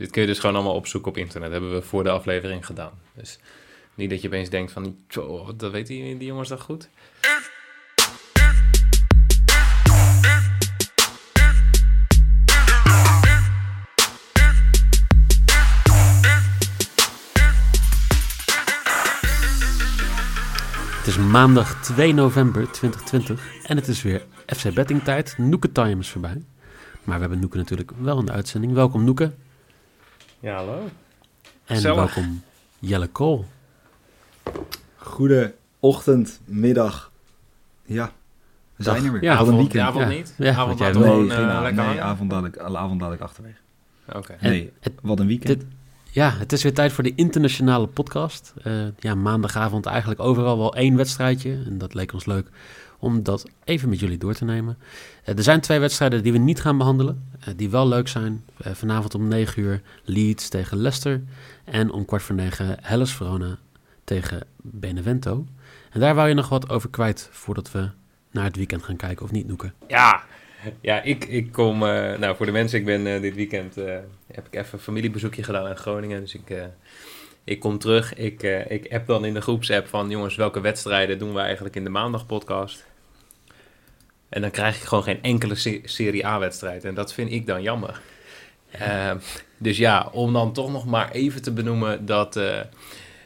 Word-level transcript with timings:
Dit 0.00 0.10
kun 0.10 0.20
je 0.20 0.26
dus 0.26 0.38
gewoon 0.38 0.54
allemaal 0.54 0.74
opzoeken 0.74 1.10
op 1.10 1.16
internet. 1.16 1.50
Hebben 1.50 1.72
we 1.72 1.82
voor 1.82 2.02
de 2.02 2.10
aflevering 2.10 2.66
gedaan. 2.66 2.92
Dus 3.14 3.38
niet 3.94 4.10
dat 4.10 4.20
je 4.20 4.26
opeens 4.26 4.50
denkt 4.50 4.72
van, 4.72 4.96
"Tjoh, 5.08 5.48
dat 5.56 5.72
weet 5.72 5.86
die, 5.86 6.16
die 6.16 6.26
jongens 6.26 6.48
dat 6.48 6.60
goed. 6.60 6.88
Het 20.96 21.06
is 21.06 21.18
maandag 21.18 21.82
2 21.82 22.14
november 22.14 22.70
2020 22.70 23.62
en 23.62 23.76
het 23.76 23.88
is 23.88 24.02
weer 24.02 24.26
FC 24.46 24.74
Betting 24.74 25.02
tijd. 25.02 25.38
Noeke 25.38 25.72
Time 25.72 26.00
is 26.00 26.08
voorbij. 26.08 26.42
Maar 27.04 27.14
we 27.14 27.20
hebben 27.20 27.40
Noeke 27.40 27.56
natuurlijk 27.56 27.90
wel 27.98 28.18
in 28.18 28.26
de 28.26 28.32
uitzending. 28.32 28.72
Welkom 28.72 29.04
Noeke 29.04 29.32
Ja, 30.40 30.54
hallo. 30.54 30.88
en 31.66 31.82
welkom 31.82 32.42
Jelle 32.78 33.06
Kool. 33.06 33.44
Goede 34.96 35.54
ochtend, 35.80 36.40
middag. 36.44 37.10
Ja, 37.82 38.12
we 38.76 38.82
zijn 38.82 39.04
er 39.04 39.12
weer. 39.12 39.22
Ja, 39.22 39.32
een 39.32 39.38
avond, 39.38 39.56
weekend. 39.56 39.82
avond 39.82 40.04
Ja. 40.04 40.10
niet? 40.16 40.34
Ja, 40.38 40.50
avond 40.50 40.66
want 40.66 40.78
jij 40.78 40.86
laten 40.88 41.00
we 41.02 41.06
wil- 41.08 41.16
Nee, 41.20 41.30
gewoon 41.30 41.48
geen 41.48 41.48
eh, 41.50 41.56
avond, 41.56 41.76
nee 41.94 42.00
avond, 42.02 42.30
dadelijk, 42.30 42.58
avond 42.58 42.98
dadelijk 43.00 43.22
achterwege. 43.22 43.56
Oké. 44.12 44.36
Nee, 44.40 44.72
het- 44.80 44.92
wat 45.02 45.20
een 45.20 45.26
weekend. 45.26 45.60
Dit, 45.60 45.68
ja, 46.12 46.34
het 46.38 46.52
is 46.52 46.62
weer 46.62 46.74
tijd 46.74 46.92
voor 46.92 47.04
de 47.04 47.14
internationale 47.14 47.86
podcast. 47.86 48.52
Eh, 48.62 48.72
ja, 48.98 49.14
maandagavond 49.14 49.86
eigenlijk 49.86 50.20
overal 50.20 50.58
wel 50.58 50.74
één 50.74 50.96
wedstrijdje. 50.96 51.62
En 51.66 51.78
dat 51.78 51.94
leek 51.94 52.12
ons 52.12 52.26
leuk 52.26 52.48
om 52.98 53.22
dat 53.22 53.50
even 53.64 53.88
met 53.88 54.00
jullie 54.00 54.18
door 54.18 54.34
te 54.34 54.44
nemen. 54.44 54.78
Eh, 55.24 55.36
er 55.36 55.42
zijn 55.42 55.60
twee 55.60 55.78
wedstrijden 55.78 56.22
die 56.22 56.32
we 56.32 56.38
niet 56.38 56.60
gaan 56.60 56.78
behandelen, 56.78 57.28
eh, 57.40 57.54
die 57.56 57.70
wel 57.70 57.88
leuk 57.88 58.08
zijn. 58.08 58.44
Vanavond 58.58 59.14
om 59.14 59.28
9 59.28 59.62
uur 59.62 59.82
Leeds 60.04 60.48
tegen 60.48 60.76
Leicester. 60.76 61.22
En 61.64 61.90
om 61.90 62.04
kwart 62.04 62.22
voor 62.22 62.34
negen 62.34 62.76
Hellas 62.80 63.14
Verona 63.14 63.58
tegen 64.04 64.46
Benevento. 64.56 65.46
En 65.90 66.00
daar 66.00 66.14
wou 66.14 66.28
je 66.28 66.34
nog 66.34 66.48
wat 66.48 66.68
over 66.68 66.90
kwijt 66.90 67.28
voordat 67.32 67.70
we 67.70 67.90
naar 68.30 68.44
het 68.44 68.56
weekend 68.56 68.82
gaan 68.82 68.96
kijken, 68.96 69.24
of 69.24 69.30
niet, 69.30 69.46
Noeke? 69.46 69.72
Ja, 69.88 70.22
ja 70.80 71.02
ik, 71.02 71.24
ik 71.24 71.52
kom... 71.52 71.82
eh, 71.82 72.18
nou, 72.18 72.36
voor 72.36 72.46
de 72.46 72.52
mensen, 72.52 72.78
ik 72.78 72.84
ben 72.84 73.06
eh, 73.06 73.20
dit 73.20 73.34
weekend... 73.34 73.76
eh, 73.76 73.96
heb 74.32 74.46
ik 74.46 74.54
even 74.54 74.72
een 74.72 74.84
familiebezoekje 74.84 75.42
gedaan 75.42 75.68
in 75.68 75.76
Groningen. 75.76 76.20
Dus 76.20 76.34
ik, 76.34 76.54
ik 77.44 77.60
kom 77.60 77.78
terug. 77.78 78.14
Ik, 78.14 78.42
ik 78.68 78.92
app 78.92 79.06
dan 79.06 79.24
in 79.24 79.34
de 79.34 79.40
groepsapp 79.40 79.86
van... 79.88 80.10
Jongens, 80.10 80.36
welke 80.36 80.60
wedstrijden 80.60 81.18
doen 81.18 81.34
we 81.34 81.40
eigenlijk 81.40 81.76
in 81.76 81.84
de 81.84 81.90
maandagpodcast? 81.90 82.86
En 84.28 84.40
dan 84.40 84.50
krijg 84.50 84.76
ik 84.76 84.82
gewoon 84.82 85.04
geen 85.04 85.22
enkele 85.22 85.54
se- 85.54 85.80
Serie 85.84 86.26
A-wedstrijd. 86.26 86.84
En 86.84 86.94
dat 86.94 87.12
vind 87.12 87.32
ik 87.32 87.46
dan 87.46 87.62
jammer. 87.62 88.00
Ehm, 88.70 89.18
dus 89.58 89.76
ja, 89.76 90.08
om 90.12 90.32
dan 90.32 90.52
toch 90.52 90.72
nog 90.72 90.86
maar 90.86 91.10
even 91.10 91.42
te 91.42 91.52
benoemen... 91.52 92.06
dat 92.06 92.40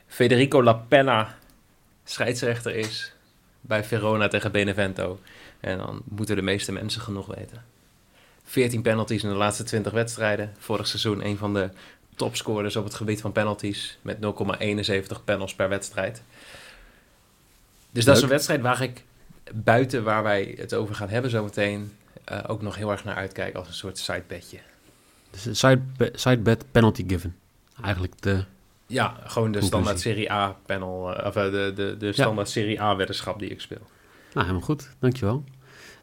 Federico 0.07 0.63
Lapena 0.63 1.39
scheidsrechter 2.05 2.75
is... 2.75 3.13
bij 3.61 3.85
Verona 3.85 4.29
tegen 4.29 4.53
Benevento... 4.53 5.19
En 5.65 5.79
dan 5.79 6.03
moeten 6.05 6.37
de 6.37 6.43
meeste 6.43 6.73
mensen 6.73 7.01
genoeg 7.01 7.27
weten. 7.27 7.65
14 8.45 8.83
penalties 8.83 9.23
in 9.23 9.29
de 9.29 9.35
laatste 9.35 9.63
20 9.63 9.93
wedstrijden. 9.93 10.55
Vorig 10.59 10.87
seizoen 10.87 11.25
een 11.25 11.37
van 11.37 11.55
de 11.55 11.71
topscorers 12.15 12.77
op 12.77 12.85
het 12.85 12.95
gebied 12.95 13.21
van 13.21 13.33
penalties. 13.33 13.99
Met 14.03 14.19
0,71 15.19 15.25
panels 15.25 15.55
per 15.55 15.69
wedstrijd. 15.69 16.23
Dus 17.91 18.05
dat 18.05 18.17
is 18.17 18.23
een 18.23 18.29
wedstrijd 18.29 18.61
waar 18.61 18.83
ik 18.83 19.05
buiten 19.53 20.05
waar 20.05 20.23
wij 20.23 20.55
het 20.59 20.75
over 20.75 20.95
gaan 20.95 21.09
hebben 21.09 21.31
zometeen... 21.31 21.93
eh 22.25 22.39
ook 22.47 22.63
nog 22.63 22.77
heel 22.77 22.91
erg 22.91 23.05
naar 23.05 23.17
uitkijk 23.17 23.55
als 23.55 23.69
een 23.69 23.75
soort 23.75 23.99
sidebedje. 23.99 24.59
Dus 25.31 25.45
een 25.45 25.57
side, 25.57 25.83
side 26.15 26.39
bet 26.39 26.65
penalty 26.71 27.05
given. 27.09 27.37
Eigenlijk 27.83 28.23
de... 28.23 28.45
Ja, 28.87 29.09
gewoon 29.09 29.53
de 29.53 29.59
Conclusie. 29.59 29.67
standaard 29.67 30.01
Serie 30.01 30.33
A 30.33 30.57
panel... 30.67 31.15
eh, 31.17 31.27
of 31.27 31.37
eh, 31.37 31.51
de, 31.51 31.73
de, 31.75 31.97
de 31.99 32.13
standaard 32.13 32.49
Serie 32.49 32.81
A 32.81 32.97
weddenschap 32.97 33.39
die 33.39 33.49
ik 33.51 33.61
speel. 33.61 33.93
Nou, 34.35 34.47
helemaal 34.47 34.61
goed. 34.67 34.89
Dankjewel. 34.99 35.45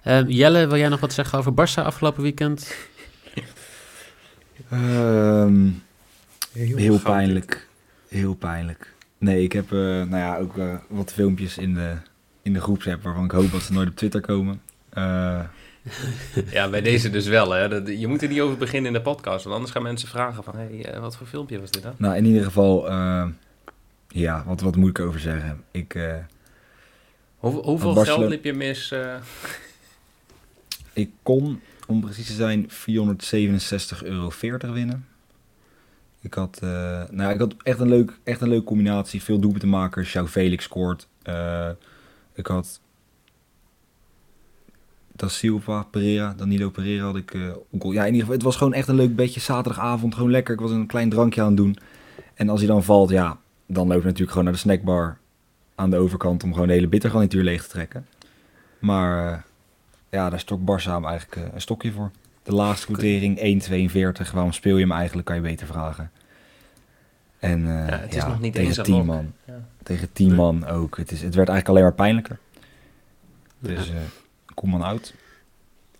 Eh, 0.01 0.22
Jelle, 0.28 0.67
wil 0.67 0.78
jij 0.78 0.89
nog 0.89 1.00
wat 1.00 1.13
zeggen 1.13 1.38
over 1.39 1.51
Barça 1.51 1.83
afgelopen 1.85 2.23
weekend? 2.23 2.75
Ehm, 4.69 5.69
heel 6.53 7.00
pijnlijk. 7.00 7.67
Heel 8.09 8.33
pijnlijk. 8.33 8.94
Nee, 9.17 9.44
ik 9.44 9.51
heb 9.51 9.72
eh, 9.72 9.78
nou 9.79 10.16
ja, 10.16 10.38
ook 10.38 10.57
eh, 10.57 10.75
wat 10.89 11.13
filmpjes 11.13 11.57
in 11.57 11.73
de, 11.73 11.94
in 12.41 12.53
de 12.53 12.61
groepsapp 12.61 13.03
waarvan 13.03 13.23
ik 13.23 13.31
hoop 13.31 13.51
dat 13.51 13.61
ze 13.61 13.73
nooit 13.73 13.89
op 13.89 13.95
Twitter 13.95 14.22
komen. 14.22 14.61
Eh, 14.89 15.39
Ja, 16.51 16.69
bij 16.69 16.81
deze 16.81 17.09
dus 17.09 17.27
wel. 17.27 17.51
Hè. 17.51 17.67
Dat- 17.69 17.88
Je 18.00 18.07
moet 18.07 18.22
er 18.22 18.27
niet 18.29 18.39
over 18.41 18.57
beginnen 18.57 18.91
in 18.91 18.97
de 18.97 19.03
podcast. 19.03 19.44
Want 19.44 19.56
anders 19.56 19.73
gaan 19.73 19.83
mensen 19.83 20.07
vragen 20.07 20.44
van... 20.44 20.56
Hey, 20.56 21.00
wat 21.00 21.17
voor 21.17 21.27
filmpje 21.27 21.59
was 21.59 21.72
dit 21.72 21.83
dan? 21.83 21.94
nou, 21.97 22.16
in 22.16 22.25
ieder 22.25 22.44
geval, 22.44 22.91
ja, 24.07 24.44
wat, 24.45 24.61
wat 24.61 24.75
moet 24.75 24.89
ik 24.89 25.00
over 25.00 25.19
zeggen? 25.19 25.63
Ik, 25.72 25.95
eh, 25.95 26.16
Hoe, 27.41 27.52
hoeveel 27.63 27.94
Barcelona- 27.94 28.19
geld 28.22 28.31
liep 28.31 28.44
je 28.44 28.53
mis? 28.53 28.91
eh? 28.91 29.16
ik 30.94 31.09
kon, 31.24 31.62
om 31.88 32.02
precies 32.02 32.28
te 32.28 32.34
zijn, 32.34 32.69
467,40 32.69 34.03
euro 34.03 34.31
winnen. 34.74 35.06
Ik 36.22 36.34
had, 36.34 36.59
eh, 36.63 36.69
nou, 37.09 37.22
ja, 37.22 37.31
ik 37.31 37.40
had 37.40 37.56
echt 37.63 37.80
een 37.80 37.90
leuk, 37.90 38.19
echt 38.24 38.41
een 38.41 38.50
leuke 38.50 38.66
combinatie. 38.66 39.24
Veel 39.24 39.40
doelpuntenmakers. 39.40 40.13
Jouw 40.13 40.28
Felix 40.28 40.63
scoort. 40.63 41.07
Eh, 41.24 41.69
ik 42.34 42.47
had 42.47 42.80
Da 45.16 45.28
Silva, 45.28 45.84
Pereira, 45.84 46.34
Danilo 46.38 46.69
Pereira 46.69 47.06
had 47.06 47.16
ik. 47.16 47.35
al- 47.80 47.91
ja, 47.91 48.01
in 48.01 48.06
ieder 48.06 48.19
geval, 48.19 48.34
het 48.35 48.44
was 48.44 48.56
gewoon 48.56 48.74
echt 48.74 48.88
een 48.88 48.96
leuk 48.96 49.16
bedje. 49.16 49.40
Zaterdagavond, 49.40 50.13
gewoon 50.16 50.31
lekker. 50.31 50.53
Ik 50.53 50.59
was 50.59 50.72
een 50.72 50.88
klein 50.88 51.09
drankje 51.09 51.41
aan 51.41 51.47
het 51.47 51.57
doen. 51.57 51.78
En 52.34 52.50
als 52.50 52.59
hij 52.59 52.69
dan 52.69 52.84
valt, 52.84 53.09
ja, 53.09 53.40
dan 53.66 53.88
loop 53.88 53.97
ik 53.97 54.03
natuurlijk 54.03 54.30
gewoon 54.30 54.44
naar 54.44 54.53
de 54.53 54.59
snackbar 54.59 55.18
aan 55.75 55.89
de 55.89 55.97
overkant 55.97 56.43
om 56.43 56.53
gewoon 56.53 56.67
de 56.67 56.73
hele 56.73 56.87
bittergarnituur 56.87 57.43
leeg 57.43 57.63
te 57.63 57.69
trekken. 57.69 58.07
Maar 58.79 59.33
eh, 59.33 59.39
ja, 60.09 60.29
daar 60.29 60.39
stok 60.39 60.59
Barça 60.61 60.83
hem 60.91 61.05
eigenlijk 61.05 61.35
eh, 61.47 61.53
een 61.53 61.61
stokje 61.61 61.91
voor. 61.91 62.11
De 62.43 62.53
laatste 62.53 62.85
quotering 62.85 63.61
1,42. 64.27 64.31
Waarom 64.33 64.51
speel 64.51 64.75
je 64.77 64.81
hem 64.83 64.91
eigenlijk, 64.91 65.27
kan 65.27 65.35
je 65.35 65.41
beter 65.41 65.67
vragen. 65.67 66.11
En 67.39 67.59
eh, 67.67 67.87
Ja, 67.89 67.97
het 67.97 68.15
is 68.15 68.25
nog 68.25 68.39
niet 68.39 68.53
tegen 68.53 68.67
eens 68.67 68.77
een 68.77 68.83
10 68.83 68.95
lok. 68.95 69.05
man. 69.05 69.33
Ja. 69.45 69.65
Tegen 69.83 70.11
10 70.13 70.27
Nee. 70.27 70.35
man 70.37 70.65
ook. 70.67 70.97
Het, 70.97 71.11
is, 71.11 71.21
het 71.21 71.35
werd 71.35 71.49
eigenlijk 71.49 71.67
alleen 71.67 71.83
maar 71.83 71.93
pijnlijker. 72.05 72.38
Dus 73.59 73.91
kom 74.53 74.69
man. 74.69 74.99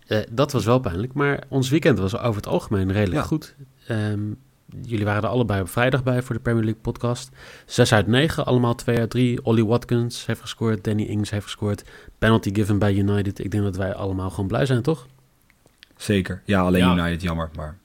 Eh, 0.06 0.20
dat 0.30 0.52
was 0.52 0.64
wel 0.64 0.78
pijnlijk, 0.78 1.12
maar 1.12 1.44
ons 1.48 1.68
weekend 1.70 1.98
was 1.98 2.18
over 2.18 2.36
het 2.36 2.46
algemeen 2.46 2.92
redelijk 2.92 3.26
goed. 3.26 3.54
Ehm, 3.86 4.20
jullie 4.80 5.04
waren 5.04 5.22
er 5.22 5.28
allebei 5.28 5.60
op 5.60 5.68
vrijdag 5.68 6.02
bij 6.02 6.22
voor 6.22 6.34
de 6.34 6.40
Premier 6.40 6.64
League 6.64 6.82
podcast. 6.82 7.30
6 7.66 7.92
uit 7.92 8.06
9, 8.06 8.44
allemaal 8.46 8.74
2 8.74 8.98
uit 8.98 9.10
3. 9.10 9.44
Ollie 9.44 9.66
Watkins 9.66 10.26
heeft 10.26 10.40
gescoord, 10.40 10.84
Danny 10.84 11.02
Ings 11.02 11.30
heeft 11.30 11.44
gescoord. 11.44 11.84
Penalty 12.18 12.54
given 12.54 12.78
bij 12.78 12.94
United. 12.94 13.38
Ik 13.38 13.50
denk 13.50 13.64
dat 13.64 13.76
wij 13.76 13.94
allemaal 13.94 14.30
gewoon 14.30 14.46
blij 14.46 14.66
zijn, 14.66 14.82
toch? 14.82 15.06
Zeker. 15.96 16.42
Ja, 16.44 16.60
alleen 16.60 16.84
Ja. 16.84 16.96
United 16.96 17.22
jammer. 17.22 17.50
Maar 17.56 17.80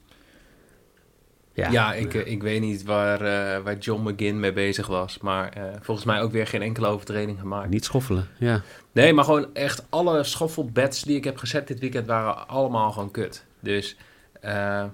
Ja, 1.52 1.94
ik, 1.94 2.14
eh, 2.14 2.26
ik 2.26 2.42
weet 2.42 2.60
niet 2.60 2.84
waar, 2.84 3.20
eh, 3.20 3.62
waar 3.62 3.78
John 3.78 4.08
McGinn 4.08 4.40
mee 4.40 4.52
bezig 4.52 4.86
was. 4.86 5.18
Maar 5.18 5.52
eh, 5.52 5.62
volgens 5.80 6.06
mij 6.06 6.20
ook 6.20 6.32
weer 6.32 6.46
geen 6.46 6.62
enkele 6.62 6.86
overtreding 6.86 7.40
gemaakt. 7.40 7.68
Niet 7.70 7.84
schoffelen, 7.84 8.28
ja. 8.38 8.62
Nee, 8.92 9.12
maar 9.12 9.24
gewoon 9.24 9.54
echt 9.54 9.86
alle 9.88 10.24
schoffelbets 10.24 11.02
die 11.02 11.16
ik 11.16 11.24
heb 11.24 11.36
gezet 11.36 11.68
dit 11.68 11.78
weekend 11.78 12.06
waren 12.06 12.48
allemaal 12.48 12.92
gewoon 12.92 13.10
kut. 13.10 13.44
Dus 13.60 13.96
eh, 14.40 14.84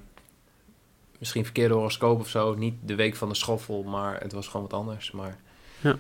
misschien 1.24 1.44
verkeerde 1.44 1.74
horoscoop 1.74 2.20
of 2.20 2.28
zo. 2.28 2.54
Niet 2.54 2.74
de 2.84 2.94
week 2.94 3.16
van 3.16 3.28
de 3.28 3.34
schoffel, 3.34 3.82
maar 3.82 4.20
het 4.20 4.32
was 4.32 4.46
gewoon 4.46 4.62
wat 4.62 4.72
anders. 4.80 5.10
Maar 5.10 5.36
Nou 5.80 5.96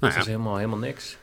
het 0.00 0.12
ja, 0.14 0.18
is 0.20 0.26
helemaal, 0.26 0.56
helemaal 0.56 0.78
niks. 0.78 1.16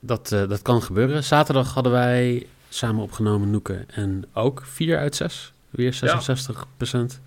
dat, 0.00 0.32
eh, 0.32 0.48
dat 0.48 0.62
kan 0.62 0.82
gebeuren. 0.82 1.24
Zaterdag 1.24 1.74
hadden 1.74 1.92
wij 1.92 2.46
samen 2.68 3.02
opgenomen 3.02 3.50
Noeken 3.50 3.90
en 3.90 4.24
ook 4.32 4.62
4 4.64 4.98
uit 4.98 5.16
6. 5.16 5.52
Weer 5.70 5.92
66% 5.94 7.20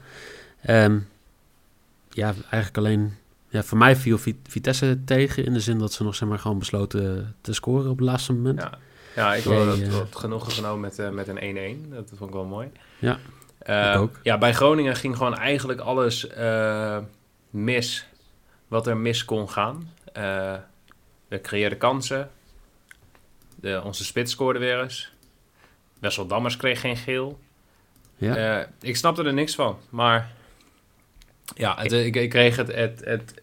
Ehm, 0.61 0.99
ja, 2.09 2.33
eigenlijk 2.39 2.77
alleen... 2.77 3.15
Ja, 3.49 3.63
voor 3.63 3.77
mij 3.77 3.95
viel 3.95 4.17
Vi- 4.17 4.39
Vitesse 4.47 4.99
tegen 5.05 5.45
in 5.45 5.53
de 5.53 5.59
zin 5.59 5.77
dat 5.77 5.93
ze 5.93 6.03
nog 6.03 6.15
zeg 6.15 6.29
maar 6.29 6.39
gewoon 6.39 6.59
besloten 6.59 7.35
te 7.41 7.53
scoren 7.53 7.89
op 7.89 7.97
het 7.97 8.05
laatste 8.07 8.33
moment. 8.33 8.59
Ja, 8.61 8.77
ja 9.15 9.35
ik 9.35 9.43
dat 9.43 9.79
eh, 9.79 9.97
genoegen 10.11 10.51
genomen 10.51 10.79
met, 10.79 10.99
eh, 10.99 11.09
met 11.09 11.27
een 11.27 11.37
1-1. 11.87 11.89
Dat 11.89 12.09
vond 12.15 12.29
ik 12.29 12.35
wel 12.35 12.45
mooi. 12.45 12.67
Ja, 12.99 13.19
Eh, 13.63 14.01
ook. 14.01 14.19
Ja, 14.23 14.37
bij 14.37 14.53
Groningen 14.53 14.95
ging 14.95 15.17
gewoon 15.17 15.37
eigenlijk 15.37 15.79
alles 15.79 16.27
eh, 16.27 16.97
mis 17.49 18.07
wat 18.67 18.87
er 18.87 18.97
mis 18.97 19.25
kon 19.25 19.49
gaan. 19.49 19.93
Eh, 20.13 20.55
we 21.27 21.41
creëerden 21.41 21.77
kansen. 21.77 22.31
De, 23.55 23.81
onze 23.83 24.03
spits 24.03 24.31
scoorde 24.31 24.59
weer 24.59 24.81
eens. 24.81 25.11
Wessel 25.99 26.27
Dammers 26.27 26.57
kreeg 26.57 26.79
geen 26.79 26.97
geel. 26.97 27.39
Ja. 28.15 28.67
Ik 28.81 28.95
snapte 28.95 29.23
er 29.23 29.33
niks 29.33 29.55
van, 29.55 29.77
maar 29.89 30.31
ja, 31.55 31.75
het, 31.81 31.91
ik, 31.91 32.15
ik 32.15 32.29
kreeg 32.29 32.55
het, 32.55 32.75
het, 32.75 33.01
het 33.05 33.33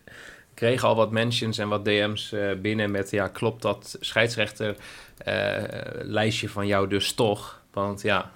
kreeg 0.54 0.84
al 0.84 0.96
wat 0.96 1.10
mentions 1.10 1.58
en 1.58 1.68
wat 1.68 1.84
DM's 1.84 2.34
binnen 2.60 2.90
met 2.90 3.10
ja, 3.10 3.28
klopt 3.28 3.62
dat 3.62 3.96
scheidsrechter 4.00 4.76
lijstje 6.02 6.48
van 6.48 6.66
jou 6.66 6.88
dus 6.88 7.12
toch? 7.12 7.62
Want 7.72 8.02
ja, 8.02 8.30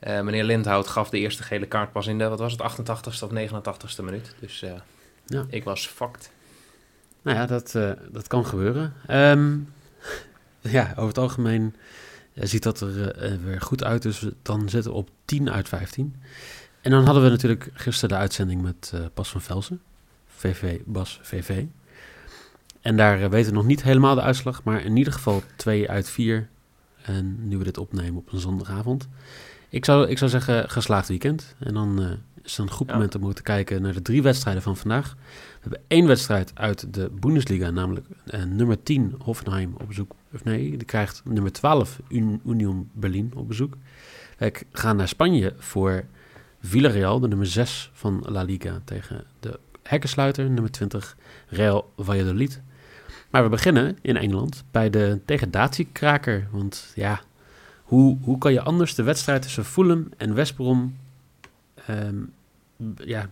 Eh, 0.00 0.20
meneer 0.20 0.44
Lindhout 0.44 0.86
gaf 0.88 1.10
de 1.10 1.18
eerste 1.18 1.42
gele 1.42 1.66
kaart 1.66 1.92
pas 1.92 2.06
in 2.06 2.18
de, 2.18 2.28
wat 2.28 2.38
was 2.38 2.52
het, 2.52 2.62
88ste 2.62 3.24
of 3.24 3.30
89ste 3.30 4.04
minuut. 4.04 4.34
Dus 4.38 4.62
eh, 4.62 4.72
Ja. 5.26 5.44
ik 5.48 5.64
was 5.64 5.86
fucked. 5.86 6.30
Nou 7.22 7.36
ja, 7.36 7.46
dat, 7.46 7.74
eh, 7.74 7.90
dat 8.10 8.26
kan 8.26 8.46
gebeuren. 8.46 8.94
Ehm, 9.06 9.56
ja, 10.76 10.90
over 10.90 11.08
het 11.08 11.18
algemeen 11.18 11.74
ziet 12.34 12.62
dat 12.62 12.80
er 12.80 13.14
weer 13.44 13.60
goed 13.60 13.84
uit. 13.84 14.02
Dus 14.02 14.26
dan 14.42 14.68
zitten 14.68 14.90
we 14.90 14.96
op 14.96 15.10
10 15.24 15.50
uit 15.50 15.68
15. 15.68 16.16
En 16.80 16.90
dan 16.90 17.04
hadden 17.04 17.22
we 17.22 17.28
natuurlijk 17.28 17.70
gisteren 17.74 18.08
de 18.08 18.20
uitzending 18.20 18.62
met 18.62 18.92
Bas 19.14 19.28
van 19.30 19.40
Velsen. 19.40 19.80
VV 20.26 20.80
Bas 20.84 21.20
VV. 21.22 21.64
En 22.80 22.96
daar 22.96 23.30
weten 23.30 23.50
we 23.50 23.56
nog 23.56 23.66
niet 23.66 23.82
helemaal 23.82 24.14
de 24.14 24.20
uitslag. 24.20 24.62
Maar 24.62 24.84
in 24.84 24.96
ieder 24.96 25.12
geval 25.12 25.42
2 25.56 25.90
uit 25.90 26.10
4. 26.10 26.48
En 27.16 27.48
nu 27.48 27.58
we 27.58 27.64
dit 27.64 27.78
opnemen 27.78 28.16
op 28.16 28.32
een 28.32 28.38
zondagavond. 28.40 29.08
Ik 29.68 29.84
zou, 29.84 30.08
ik 30.08 30.18
zou 30.18 30.30
zeggen 30.30 30.70
geslaagd 30.70 31.08
weekend. 31.08 31.54
En 31.58 31.74
dan 31.74 32.02
eh, 32.02 32.10
is 32.42 32.56
het 32.56 32.66
een 32.66 32.72
goed 32.74 32.86
Ja. 32.86 32.92
moment 32.92 33.14
om 33.14 33.34
te 33.34 33.42
kijken 33.42 33.82
naar 33.82 33.92
de 33.92 34.02
drie 34.02 34.22
wedstrijden 34.22 34.62
van 34.62 34.76
vandaag. 34.76 35.14
We 35.14 35.58
hebben 35.60 35.80
één 35.88 36.06
wedstrijd 36.06 36.50
uit 36.54 36.94
de 36.94 37.10
Bundesliga, 37.20 37.70
namelijk 37.70 38.06
eh, 38.26 38.42
nummer 38.44 38.82
10 38.82 39.14
Hoffenheim 39.18 39.74
op 39.80 39.86
bezoek. 39.88 40.14
Of 40.34 40.44
nee, 40.44 40.70
die 40.70 40.84
krijgt 40.84 41.22
nummer 41.24 41.52
12 41.52 42.00
Un- 42.08 42.40
Union 42.46 42.90
Berlin 42.92 43.32
op 43.34 43.48
bezoek. 43.48 43.76
We 44.38 44.52
gaan 44.72 44.96
naar 44.96 45.08
Spanje 45.08 45.54
voor 45.58 46.04
Villarreal, 46.60 47.20
de 47.20 47.28
nummer 47.28 47.46
6 47.46 47.90
van 47.92 48.24
La 48.28 48.42
Liga, 48.42 48.80
tegen 48.84 49.24
de 49.40 49.58
hekkensluiter, 49.82 50.50
nummer 50.50 50.70
20 50.70 51.16
Real 51.48 51.92
Valladolid. 51.96 52.60
Maar 53.30 53.42
we 53.42 53.48
beginnen 53.48 53.98
in 54.02 54.16
Engeland 54.16 54.64
bij 54.70 54.90
de 54.90 55.20
degradatiekraker. 55.24 56.48
Want 56.50 56.92
ja, 56.94 57.20
hoe, 57.82 58.18
hoe 58.22 58.38
kan 58.38 58.52
je 58.52 58.60
anders 58.62 58.94
de 58.94 59.02
wedstrijd 59.02 59.42
tussen 59.42 59.64
Fulham 59.64 60.08
en 60.16 60.34
West 60.34 60.54
Brom 60.54 60.96
ehm, 61.86 62.16
ja, 62.96 63.30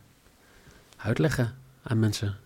uitleggen 0.96 1.54
aan 1.82 1.98
mensen? 1.98 2.36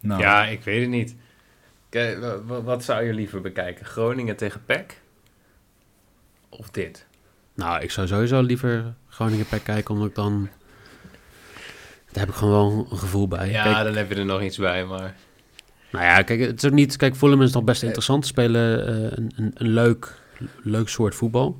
Nou, 0.00 0.20
Ja, 0.20 0.44
ik 0.46 0.62
weet 0.62 0.80
het 0.80 0.90
niet. 0.90 1.14
Kijk, 1.88 2.18
wa- 2.20 2.42
wa- 2.44 2.62
wat 2.62 2.84
zou 2.84 3.02
je 3.04 3.12
liever 3.14 3.40
bekijken? 3.40 3.86
Groningen 3.86 4.36
tegen 4.36 4.64
PEC? 4.64 5.00
Of 6.48 6.70
dit? 6.70 7.06
Nou, 7.54 7.82
ik 7.82 7.90
zou 7.90 8.06
sowieso 8.06 8.40
liever 8.40 8.94
Groningen 9.08 9.46
Pack 9.46 9.64
kijken, 9.64 9.94
omdat 9.94 10.08
ik 10.08 10.14
dan... 10.14 10.48
Daar 12.18 12.26
heb 12.26 12.36
ik 12.36 12.42
gewoon 12.42 12.86
een 12.90 12.98
gevoel 12.98 13.28
bij. 13.28 13.50
Ja, 13.50 13.62
Kijk, 13.62 13.84
dan 13.84 13.94
heb 13.94 14.08
je 14.08 14.14
er 14.14 14.24
nog 14.24 14.42
iets 14.42 14.58
bij, 14.58 14.84
maar... 14.84 15.16
nou 15.90 16.04
ja, 16.04 16.22
kijk, 16.22 16.40
het 16.40 16.62
is 16.62 16.70
ook 16.70 16.76
niet... 16.76 16.96
Kijk, 16.96 17.16
Fulham 17.16 17.42
is 17.42 17.52
nog 17.52 17.64
best 17.64 17.82
interessant. 17.82 18.24
Ze 18.24 18.30
spelen 18.30 18.86
eh, 18.86 19.16
een, 19.16 19.32
een, 19.36 19.50
een 19.54 19.68
leuk, 19.68 20.14
leuk 20.62 20.88
soort 20.88 21.14
voetbal. 21.14 21.58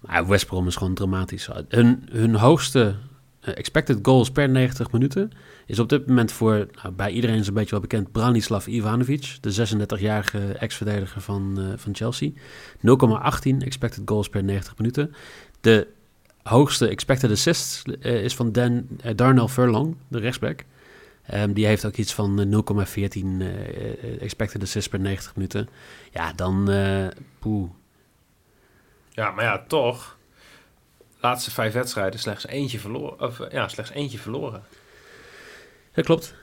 Maar 0.00 0.26
West 0.26 0.46
Brom 0.46 0.66
is 0.66 0.76
gewoon 0.76 0.94
dramatisch. 0.94 1.48
Hun, 1.68 2.08
hun 2.12 2.34
hoogste 2.34 2.94
eh, 3.40 3.56
expected 3.56 3.98
goals 4.02 4.30
per 4.30 4.48
90 4.48 4.92
minuten 4.92 5.30
is 5.66 5.78
op 5.78 5.88
dit 5.88 6.06
moment 6.06 6.32
voor, 6.32 6.66
nou, 6.82 6.94
bij 6.94 7.10
iedereen 7.10 7.38
is 7.38 7.46
een 7.46 7.54
beetje 7.54 7.70
wel 7.70 7.80
bekend, 7.80 8.12
Branislav 8.12 8.66
Ivanovic, 8.66 9.36
de 9.40 9.68
36-jarige 9.68 10.38
ex-verdediger 10.38 11.20
van, 11.20 11.58
eh, 11.58 11.64
van 11.76 11.94
Chelsea. 11.94 12.30
0,18 12.80 13.56
expected 13.58 14.02
goals 14.04 14.28
per 14.28 14.44
90 14.44 14.76
minuten. 14.78 15.14
De 15.60 15.86
hoogste 16.42 16.88
expected 16.88 17.30
assists 17.30 17.82
eh, 18.00 18.24
is 18.24 18.34
van 18.34 18.52
Dan, 18.52 18.86
eh, 19.02 19.16
Darnell 19.16 19.46
Furlong, 19.46 19.96
de 20.08 20.18
rechtsback. 20.18 20.64
Ehm, 21.26 21.52
die 21.52 21.66
heeft 21.66 21.86
ook 21.86 21.96
iets 21.96 22.14
van 22.14 22.40
eh, 22.40 22.46
0,14 22.46 23.40
eh, 23.40 24.22
expected 24.22 24.62
assists 24.62 24.88
per 24.88 25.00
90 25.00 25.34
minuten. 25.34 25.68
Ja, 26.10 26.32
dan 26.32 26.70
eh 26.70 27.06
poeh. 27.38 27.70
Ja, 29.08 29.30
maar 29.30 29.44
ja, 29.44 29.64
toch. 29.66 30.18
Laatste 31.20 31.50
vijf 31.50 31.72
wedstrijden 31.72 32.20
slechts 32.20 32.46
eentje 32.46 32.78
verloren. 32.78 33.20
Of 33.20 33.40
ja, 33.50 33.68
slechts 33.68 33.92
eentje 33.92 34.18
verloren. 34.18 34.62
Dat 35.92 36.04
klopt. 36.04 36.34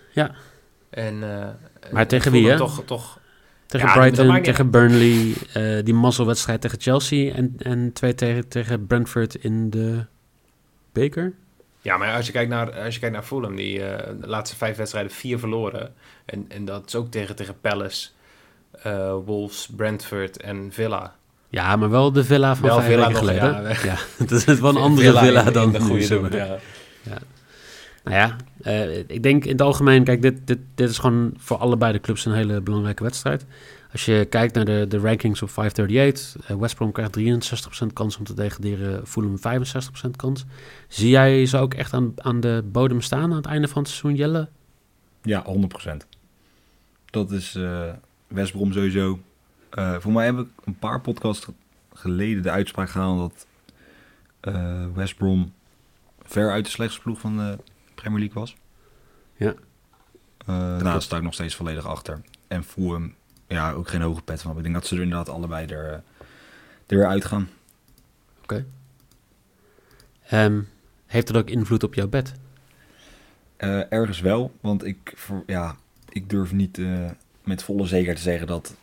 En, 0.89 1.23
eh, 1.23 1.91
Maar 1.91 2.01
en 2.01 2.07
tegen 2.07 2.31
wie, 2.31 2.49
hè? 2.49 2.57
Toch, 2.57 2.83
toch, 2.85 3.19
Tegen 3.67 3.87
Ja, 3.87 3.93
Brighton, 3.93 4.41
tegen 4.41 4.69
Burnley, 4.69 5.33
eh, 5.53 5.83
die 5.85 5.93
mazzelwedstrijd 5.93 6.61
tegen 6.61 6.81
Chelsea 6.81 7.33
en, 7.33 7.55
en 7.57 7.93
twee 7.93 8.15
tegen, 8.15 8.47
tegen 8.47 8.87
Brentford 8.87 9.35
in 9.35 9.69
de 9.69 10.05
beker. 10.93 11.33
ja, 11.81 11.97
maar 11.97 12.15
als 12.15 12.25
je 12.25 12.31
kijkt 12.31 12.49
naar, 12.49 12.71
als 12.71 12.93
je 12.93 12.99
kijkt 12.99 13.15
naar 13.15 13.23
Fulham, 13.23 13.55
die 13.55 13.83
eh, 13.83 14.13
de 14.21 14.27
laatste 14.27 14.55
vijf 14.55 14.77
wedstrijden 14.77 15.11
vier 15.11 15.39
verloren. 15.39 15.93
En, 16.25 16.45
en 16.47 16.65
dat 16.65 16.83
is 16.85 16.95
ook 16.95 17.11
tegen, 17.11 17.35
tegen 17.35 17.59
Palace, 17.61 18.09
eh, 18.83 19.15
Wolves, 19.25 19.69
Brentford 19.75 20.41
en 20.41 20.67
Villa. 20.71 21.15
Ja, 21.49 21.75
maar 21.75 21.89
wel 21.89 22.11
de 22.11 22.23
villa 22.23 22.55
van 22.55 22.67
Wel 22.69 22.79
vijf 22.81 22.95
weken 22.95 23.15
geleden. 23.15 23.61
ja. 23.63 23.75
Ja, 23.83 23.97
dat 24.27 24.47
is 24.47 24.59
wel 24.59 24.69
een 24.69 24.81
andere 24.81 25.17
Villa 25.17 25.43
dan 25.43 25.71
de 25.71 25.79
goede 25.79 26.07
doen. 26.07 26.21
maar. 26.21 26.35
Ja. 26.35 26.57
Nou 28.07 28.19
ja, 28.19 28.35
eh, 28.61 28.97
ik 28.97 29.23
denk 29.23 29.45
in 29.45 29.51
het 29.51 29.61
algemeen, 29.61 30.03
kijk, 30.03 30.21
dit, 30.21 30.47
dit, 30.47 30.59
dit 30.75 30.89
is 30.89 30.97
gewoon 30.97 31.33
voor 31.37 31.57
allebei 31.57 31.91
de 31.91 31.99
clubs 31.99 32.25
een 32.25 32.33
hele 32.33 32.61
belangrijke 32.61 33.03
wedstrijd. 33.03 33.45
Als 33.91 34.05
je 34.05 34.27
kijkt 34.29 34.55
naar 34.55 34.65
de, 34.65 34.85
de 34.89 34.97
rankings 34.97 35.41
op 35.41 35.49
538, 35.49 36.49
eh, 36.49 36.57
West 36.57 36.75
Brom 36.75 36.91
krijgt 36.91 37.17
63% 37.83 37.93
kans 37.93 38.17
om 38.17 38.23
te 38.23 38.33
degraderen, 38.33 39.07
Fulham 39.07 39.37
65% 39.37 40.15
kans. 40.15 40.45
Zie 40.87 41.09
jij 41.09 41.45
ze 41.45 41.57
ook 41.57 41.73
echt 41.73 41.93
aan, 41.93 42.13
aan 42.15 42.39
de 42.39 42.63
bodem 42.71 43.01
staan 43.01 43.31
aan 43.31 43.31
het 43.31 43.45
einde 43.45 43.67
van 43.67 43.81
het 43.81 43.91
seizoen, 43.91 44.15
Jelle? 44.15 44.47
Ja, 45.21 45.45
100%. 45.45 46.07
Dat 47.05 47.31
is 47.31 47.55
eh 47.55 47.89
West 48.27 48.51
Brom 48.51 48.73
sowieso. 48.73 49.19
Voor 49.99 50.11
mij 50.11 50.25
heb 50.25 50.37
ik 50.37 50.47
een 50.65 50.79
paar 50.79 51.01
podcasts 51.01 51.47
geleden 51.93 52.43
de 52.43 52.51
uitspraak 52.51 52.89
gehaald 52.89 53.45
dat 54.41 54.53
West 54.93 55.17
Brom 55.17 55.53
ver 56.21 56.51
uit 56.51 56.65
de 56.65 56.71
slechtste 56.71 57.01
ploeg 57.01 57.19
van 57.19 57.37
de 57.37 57.57
Premier 58.01 58.19
League 58.19 58.41
was. 58.41 58.55
Ja. 59.35 59.53
Eh 60.37 60.45
nou, 60.45 60.69
daar 60.69 60.89
klopt. 60.89 61.03
sta 61.03 61.17
ik 61.17 61.23
nog 61.23 61.33
steeds 61.33 61.55
volledig 61.55 61.85
achter. 61.85 62.21
En 62.47 62.63
Fulham, 62.63 63.13
ja, 63.47 63.71
ook 63.71 63.87
geen 63.87 64.01
hoge 64.01 64.21
pet 64.21 64.41
van. 64.41 64.57
Ik 64.57 64.63
denk 64.63 64.75
dat 64.75 64.87
ze 64.87 64.95
er 64.95 65.01
inderdaad 65.01 65.29
allebei 65.29 65.65
er, 65.65 65.85
eh, 65.85 65.99
er 66.87 66.97
weer 66.97 67.07
uitgaan. 67.07 67.49
Ehm, 70.27 70.61
heeft 71.05 71.27
het 71.27 71.37
ook 71.37 71.49
invloed 71.49 71.83
op 71.83 71.93
jouw 71.93 72.07
bed? 72.07 72.33
Eh, 73.57 73.91
ergens 73.91 74.19
wel, 74.19 74.51
want 74.61 74.85
ik, 74.85 75.13
ja, 75.45 75.75
ik 76.09 76.29
durf 76.29 76.51
niet 76.51 76.77
eh, 76.77 77.09
met 77.43 77.63
volle 77.63 77.85
zekerheid 77.87 78.17
te 78.17 78.23
zeggen 78.23 78.47
dat 78.47 78.75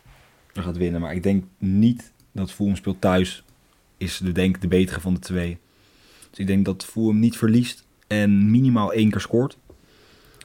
er 0.53 0.63
gaat 0.63 0.77
winnen. 0.77 1.01
Maar 1.01 1.13
ik 1.13 1.23
denk 1.23 1.43
niet 1.57 2.11
dat 2.31 2.51
Fulham 2.51 2.75
speelt 2.75 3.01
thuis 3.01 3.43
is 3.97 4.17
de, 4.17 4.31
denk 4.31 4.61
de 4.61 4.67
betere 4.67 5.01
van 5.01 5.13
de 5.13 5.19
twee. 5.19 5.57
Dus 6.29 6.39
ik 6.39 6.47
denk 6.47 6.65
dat 6.65 6.85
Fulham 6.85 7.19
niet 7.19 7.37
verliest 7.37 7.85
en 8.07 8.51
minimaal 8.51 8.93
één 8.93 9.09
keer 9.11 9.21
scoort 9.21 9.57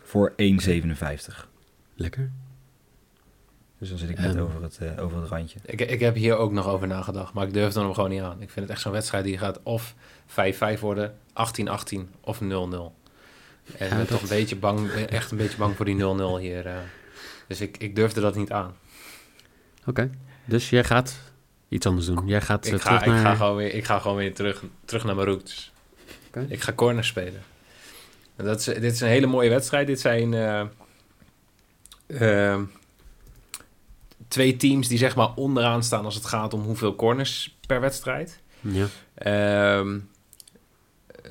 voor 0.03 0.33
1,57. 0.37 1.47
Lekker. 1.95 2.31
Dus 3.79 3.89
dan 3.89 3.99
zit 3.99 4.09
ik 4.11 4.19
net 4.19 4.39
over, 4.39 4.63
het, 4.63 4.79
eh, 4.79 5.05
over 5.05 5.21
het 5.21 5.29
randje. 5.31 5.59
Ik, 5.65 5.81
ik 5.81 6.01
heb 6.01 6.15
hier 6.15 6.37
ook 6.37 6.53
nog 6.53 6.67
over 6.67 6.87
nagedacht, 6.87 7.33
maar 7.33 7.47
ik 7.47 7.53
durf 7.53 7.75
er 7.75 7.83
hem 7.83 7.95
gewoon 7.95 8.11
niet 8.11 8.21
aan. 8.21 8.43
Ik 8.43 8.51
vind 8.51 8.61
het 8.67 8.69
echt 8.71 8.81
zo'n 8.81 8.93
wedstrijd 8.93 9.25
die 9.25 9.39
gaat 9.39 9.61
of 9.63 9.95
5-5 10.27 10.81
worden, 10.81 11.15
18-18 11.33 12.09
of 12.21 12.41
0-0. 12.41 12.45
En 12.45 13.85
ik 13.85 13.89
ben 13.89 13.99
dat- 13.99 14.09
toch 14.09 14.23
een 14.23 14.29
beetje 14.29 14.57
bang, 14.57 14.91
echt 14.91 15.31
een 15.31 15.37
beetje 15.37 15.57
bang 15.59 15.77
voor 15.77 15.85
die 15.85 15.95
0-0 15.97 16.39
hier. 16.39 16.67
eh. 16.67 16.75
Dus 17.49 17.61
ik, 17.61 17.77
ik 17.77 17.95
durfde 17.97 18.21
dat 18.21 18.37
niet 18.37 18.53
aan. 18.53 18.75
Oké. 19.87 20.11
Dus 20.45 20.71
jij 20.71 20.85
gaat 20.85 21.19
iets 21.69 21.87
anders 21.87 22.07
doen. 22.07 22.27
Jij 22.27 22.41
gaat 22.41 22.67
eh, 22.67 22.73
Ik 22.73 22.81
ga, 22.81 22.85
terug 22.99 23.03
ik, 23.03 23.23
naar... 23.23 23.25
ga 23.25 23.35
gewoon 23.35 23.57
weer, 23.57 23.75
ik 23.75 23.85
ga 23.85 23.99
gewoon 23.99 24.17
weer 24.17 24.35
terug, 24.35 24.63
terug 24.85 25.05
naar 25.05 25.15
mijn 25.15 25.27
roots. 25.29 25.73
Ik 26.49 26.63
ga 26.63 26.73
corner 26.73 27.05
spelen. 27.05 27.43
En 28.37 28.45
dat 28.45 28.59
is, 28.59 28.65
dit 28.65 28.93
is 28.93 29.01
een 29.01 29.09
hele 29.09 29.27
mooie 29.27 29.51
wedstrijd. 29.51 29.87
Dit 29.87 30.01
zijn 30.01 30.35
eh, 30.35 30.63
ehm, 32.07 32.63
twee 34.29 34.57
teams 34.57 34.89
die 34.89 34.99
zeg 34.99 35.17
maar 35.17 35.35
onderaan 35.35 35.83
staan 35.83 36.05
als 36.05 36.15
het 36.15 36.27
gaat 36.27 36.55
om 36.55 36.63
hoeveel 36.63 36.97
corners 36.97 37.59
per 37.67 37.81
wedstrijd. 37.81 38.41
Ja. 38.61 38.87
Ehm, 39.15 39.99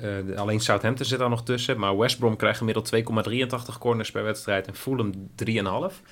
eh, 0.00 0.38
alleen 0.38 0.60
Southampton 0.60 1.06
zit 1.06 1.18
daar 1.18 1.28
nog 1.28 1.44
tussen. 1.44 1.78
Maar 1.78 1.98
West 1.98 2.18
Brom 2.18 2.36
krijgt 2.36 2.58
gemiddeld 2.58 2.86
2,83 2.86 3.78
corners 3.78 4.10
per 4.10 4.22
wedstrijd 4.22 4.66
en 4.66 4.74
Fulham 4.74 5.12
3,5. 5.34 6.02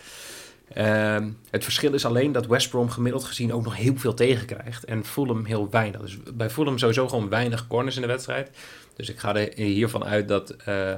Ehm, 0.74 1.30
het 1.50 1.64
verschil 1.64 1.92
is 1.94 2.04
alleen 2.04 2.32
dat 2.32 2.46
West 2.46 2.70
Brom 2.70 2.90
gemiddeld 2.90 3.24
gezien 3.24 3.52
ook 3.52 3.64
nog 3.64 3.76
heel 3.76 3.96
veel 3.96 4.14
tegenkrijgt. 4.14 4.84
En 4.84 5.04
Fulham 5.04 5.44
heel 5.44 5.70
weinig. 5.70 6.00
Dus 6.00 6.18
bij 6.34 6.50
Fulham 6.50 6.78
sowieso 6.78 7.08
gewoon 7.08 7.28
weinig 7.28 7.66
corners 7.66 7.96
in 7.96 8.02
de 8.02 8.08
wedstrijd. 8.08 8.50
Dus 8.96 9.08
ik 9.08 9.18
ga 9.18 9.34
er 9.36 9.52
hiervan 9.64 10.04
uit 10.04 10.28
dat 10.28 10.50
eh 10.50 10.94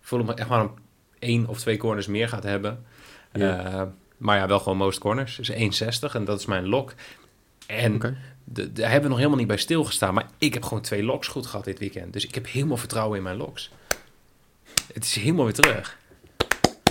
Fulham 0.00 0.30
echt 0.30 0.48
maar 0.48 0.60
een 0.60 0.70
één 1.18 1.46
of 1.46 1.58
twee 1.58 1.76
corners 1.76 2.06
meer 2.06 2.28
gaat 2.28 2.42
hebben. 2.42 2.84
Ja. 3.32 3.64
Eh, 3.64 3.82
maar 4.16 4.38
ja, 4.38 4.46
wel 4.46 4.58
gewoon 4.58 4.78
most 4.78 4.98
corners. 4.98 5.36
Dus 5.36 5.50
1,60 5.50 6.14
en 6.14 6.24
dat 6.24 6.38
is 6.40 6.46
mijn 6.46 6.66
lock. 6.68 6.94
En 7.66 7.98
de- 8.44 8.72
daar 8.72 8.84
hebben 8.84 9.02
we 9.02 9.08
nog 9.08 9.16
helemaal 9.16 9.38
niet 9.38 9.46
bij 9.46 9.56
stilgestaan. 9.56 10.14
Maar 10.14 10.26
ik 10.38 10.54
heb 10.54 10.62
gewoon 10.62 10.82
twee 10.82 11.02
locks 11.02 11.28
goed 11.28 11.46
gehad 11.46 11.64
dit 11.64 11.78
weekend. 11.78 12.12
Dus 12.12 12.26
ik 12.26 12.34
heb 12.34 12.46
helemaal 12.50 12.76
vertrouwen 12.76 13.16
in 13.16 13.22
mijn 13.22 13.36
locks. 13.36 13.70
Het 14.94 15.04
is 15.04 15.14
helemaal 15.14 15.44
weer 15.44 15.54
terug. 15.54 15.98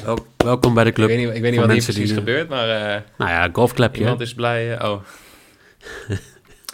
Wel- 0.03 0.25
welkom 0.37 0.73
bij 0.73 0.83
de 0.83 0.89
Ik 0.89 0.95
club. 0.95 1.07
weet 1.07 1.17
niet, 1.17 1.35
ik 1.35 1.41
weet 1.41 1.51
niet 1.51 1.59
wat 1.59 1.71
hier 1.71 1.83
precies 1.83 2.07
die- 2.07 2.17
gebeurt, 2.17 2.49
maar 2.49 2.69
eh, 2.69 3.01
Nou 3.17 3.31
ja, 3.31 3.49
golfklepje. 3.53 4.01
iemand 4.01 4.19
is 4.21 4.33
blij. 4.33 4.77
eh, 4.77 4.89
oh. 4.89 5.01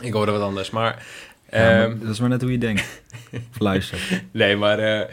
Ik 0.01 0.13
hoorde 0.13 0.31
wat 0.31 0.41
anders, 0.41 0.69
maar... 0.69 1.05
Ja, 1.51 1.59
maar 1.59 1.83
ehm, 1.89 1.99
dat 1.99 2.09
is 2.09 2.19
maar 2.19 2.29
net 2.29 2.41
hoe 2.41 2.51
je 2.51 2.57
denkt. 2.57 3.01
of 3.51 3.59
luistert. 3.59 4.23
Nee, 4.31 4.55
maar 4.55 4.79
eh, 4.79 5.09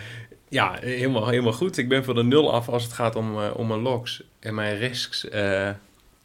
ja, 0.48 0.76
helemaal, 0.80 1.28
helemaal 1.28 1.52
goed. 1.52 1.76
Ik 1.76 1.88
ben 1.88 2.04
van 2.04 2.14
de 2.14 2.22
nul 2.22 2.52
af 2.52 2.68
als 2.68 2.82
het 2.82 2.92
gaat 2.92 3.16
om, 3.16 3.38
eh, 3.42 3.50
om 3.56 3.66
mijn 3.66 3.80
logs. 3.80 4.22
En 4.40 4.54
mijn 4.54 4.76
risks, 4.78 5.28
eh, 5.28 5.68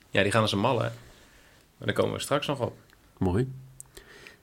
ja, 0.10 0.22
die 0.24 0.32
gaan 0.32 0.42
als 0.42 0.52
een 0.52 0.60
malle. 0.60 0.80
Maar 1.78 1.88
daar 1.88 1.94
komen 1.94 2.14
we 2.14 2.20
straks 2.20 2.48
nog 2.48 2.60
op. 2.60 2.78
Mooi. 3.18 3.52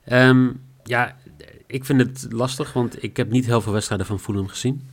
Ehm, 0.04 0.48
ja, 0.84 1.16
ik 1.66 1.84
vind 1.84 2.00
het 2.00 2.26
lastig, 2.32 2.72
want 2.72 3.02
ik 3.02 3.16
heb 3.16 3.30
niet 3.30 3.46
heel 3.46 3.60
veel 3.60 3.72
wedstrijden 3.72 4.06
van 4.06 4.20
Fulham 4.20 4.48
gezien. 4.48 4.90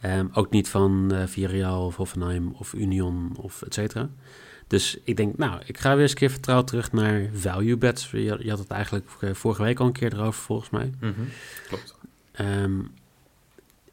Ehm, 0.00 0.26
ook 0.32 0.50
niet 0.50 0.68
van 0.68 1.12
Villarreal 1.26 1.86
of 1.86 1.96
Hoffenheim 1.96 2.52
of 2.58 2.72
Union 2.72 3.32
of 3.36 3.62
et 3.62 3.74
cetera. 3.74 4.08
Dus 4.66 4.98
ik 5.04 5.16
denk, 5.16 5.36
nou, 5.36 5.60
ik 5.66 5.78
ga 5.78 5.92
weer 5.92 6.02
eens 6.02 6.10
een 6.10 6.16
keer 6.16 6.30
vertrouwd 6.30 6.66
terug 6.66 6.92
naar 6.92 7.28
value 7.32 7.76
bets. 7.76 8.10
Je, 8.10 8.38
je 8.40 8.50
had 8.50 8.58
het 8.58 8.70
eigenlijk 8.70 9.08
eh, 9.20 9.34
vorige 9.34 9.62
week 9.62 9.80
al 9.80 9.86
een 9.86 9.92
keer 9.92 10.12
erover, 10.12 10.42
volgens 10.42 10.70
mij. 10.70 10.92
Klopt. 11.68 11.94
Ehm, 12.32 12.80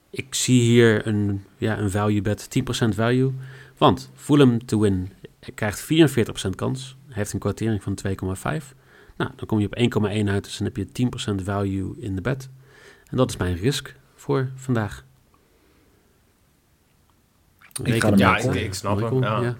ik 0.10 0.36
zie 0.36 0.62
hier 0.62 1.08
een, 1.08 1.44
ja, 1.58 1.78
een 1.78 1.92
value 1.92 2.22
bet, 2.22 2.50
10% 2.50 2.96
value. 2.96 3.32
Want 3.78 4.12
Fulham 4.16 4.66
to 4.66 4.80
win 4.80 5.12
krijgt 5.56 5.82
44% 5.82 6.56
kans. 6.56 6.96
Heeft 7.08 7.34
een 7.34 7.40
kwartering 7.40 7.84
van 7.84 7.98
2,5. 8.08 8.74
Nou, 9.18 9.32
dan 9.36 9.46
kom 9.46 9.60
je 9.60 9.66
op 9.66 9.76
1,1 9.76 10.30
uit. 10.30 10.44
Dus 10.44 10.58
dan 10.58 10.68
heb 10.68 10.78
je 10.78 10.88
10% 11.42 11.44
value 11.44 11.96
in 12.00 12.16
de 12.16 12.22
bet. 12.22 12.50
En 13.10 13.18
dat 13.18 13.30
is 13.30 13.38
mijn 13.38 13.56
risk 13.56 13.96
voor 14.16 14.52
vandaag. 14.56 15.06
Ik 17.84 18.02
ga 18.02 18.08
ermee 18.08 18.20
Ja, 18.20 18.38
ik, 18.38 18.54
ik 18.54 18.74
snap 18.74 19.00
hem. 19.00 19.22
Ja. 19.22 19.40
ja. 19.42 19.56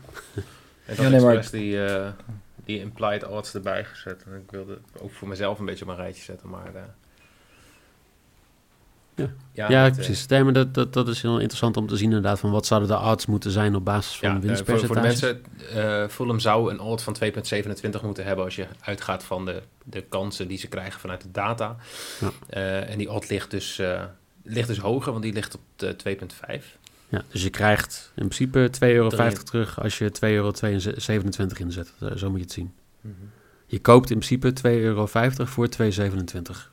Ik 0.86 0.96
Ja, 0.98 1.04
had 1.04 1.12
nee, 1.12 1.22
maar- 1.22 1.36
expres 1.36 1.62
die, 1.62 1.86
eh, 1.86 2.10
die 2.66 2.80
implied 2.80 3.26
odds 3.26 3.54
erbij 3.54 3.84
gezet. 3.86 4.24
En 4.26 4.34
ik 4.46 4.52
wilde 4.52 4.78
ook 5.02 5.12
voor 5.12 5.28
mezelf 5.28 5.60
een 5.60 5.66
beetje 5.66 5.84
op 5.86 5.90
een 5.92 5.96
rijtje 5.98 6.24
zetten, 6.24 6.50
maar... 6.50 6.76
eh, 6.76 6.82
Ja. 9.16 9.30
ja, 9.52 9.70
Ja, 9.70 9.84
het, 9.84 9.92
eh, 9.98 10.04
precies. 10.06 10.26
Nee, 10.28 10.44
maar 10.44 10.54
dat, 10.54 10.74
dat, 10.74 10.94
dat 10.94 11.08
is 11.08 11.22
heel 11.22 11.38
interessant 11.40 11.78
om 11.78 11.88
te 11.88 11.96
zien 11.98 12.08
inderdaad. 12.08 12.40
Van 12.40 12.52
wat 12.52 12.66
zouden 12.66 12.90
de 12.90 12.98
odds 13.10 13.26
moeten 13.26 13.52
zijn 13.52 13.76
op 13.76 13.86
basis 13.86 14.18
van 14.18 14.30
Ja, 14.30 14.36
eh, 14.36 14.42
voor, 14.56 14.66
voor 14.66 14.78
de 14.96 15.02
winstpercentages. 15.02 15.22
mensen, 15.72 16.04
eh 16.04 16.08
Fulham 16.10 16.40
zou 16.40 16.72
een 16.72 16.80
odd 16.80 17.04
van 17.04 17.14
2,27 17.14 18.02
moeten 18.02 18.26
hebben 18.26 18.46
als 18.46 18.56
je 18.56 18.66
uitgaat 18.82 19.24
van 19.24 19.46
de, 19.46 19.62
de 19.84 20.02
kansen 20.02 20.48
die 20.48 20.58
ze 20.58 20.68
krijgen 20.68 21.00
vanuit 21.00 21.22
de 21.22 21.32
data. 21.32 21.76
Ja. 22.20 22.30
Eh, 22.50 22.90
en 22.90 22.98
die 22.98 23.12
odd 23.12 23.30
ligt 23.30 23.52
dus, 23.52 23.80
eh, 23.80 24.04
ligt 24.44 24.68
dus 24.68 24.78
hoger, 24.80 25.12
want 25.12 25.24
die 25.24 25.34
ligt 25.34 25.56
op 25.56 25.62
de 25.76 25.96
2,5. 25.96 26.78
Ja, 27.14 27.24
dus 27.32 27.44
je 27.44 27.50
krijgt 27.50 28.12
in 28.16 28.28
principe 28.28 28.70
2,50 28.72 28.80
euro 28.80 29.10
terug 29.44 29.82
als 29.82 29.98
je 29.98 30.12
2,27 30.12 30.20
euro 30.22 30.52
inzet. 31.58 31.94
Eh, 32.00 32.16
Zo 32.16 32.30
moet 32.30 32.38
je 32.38 32.44
het 32.44 32.54
zien. 32.54 32.74
Mhm. 33.02 33.14
Je 33.66 33.80
koopt 33.80 34.10
in 34.10 34.18
principe 34.18 34.54
2,50 34.54 34.82
euro 34.82 35.06
voor 35.46 35.68
2,27. 35.70 36.72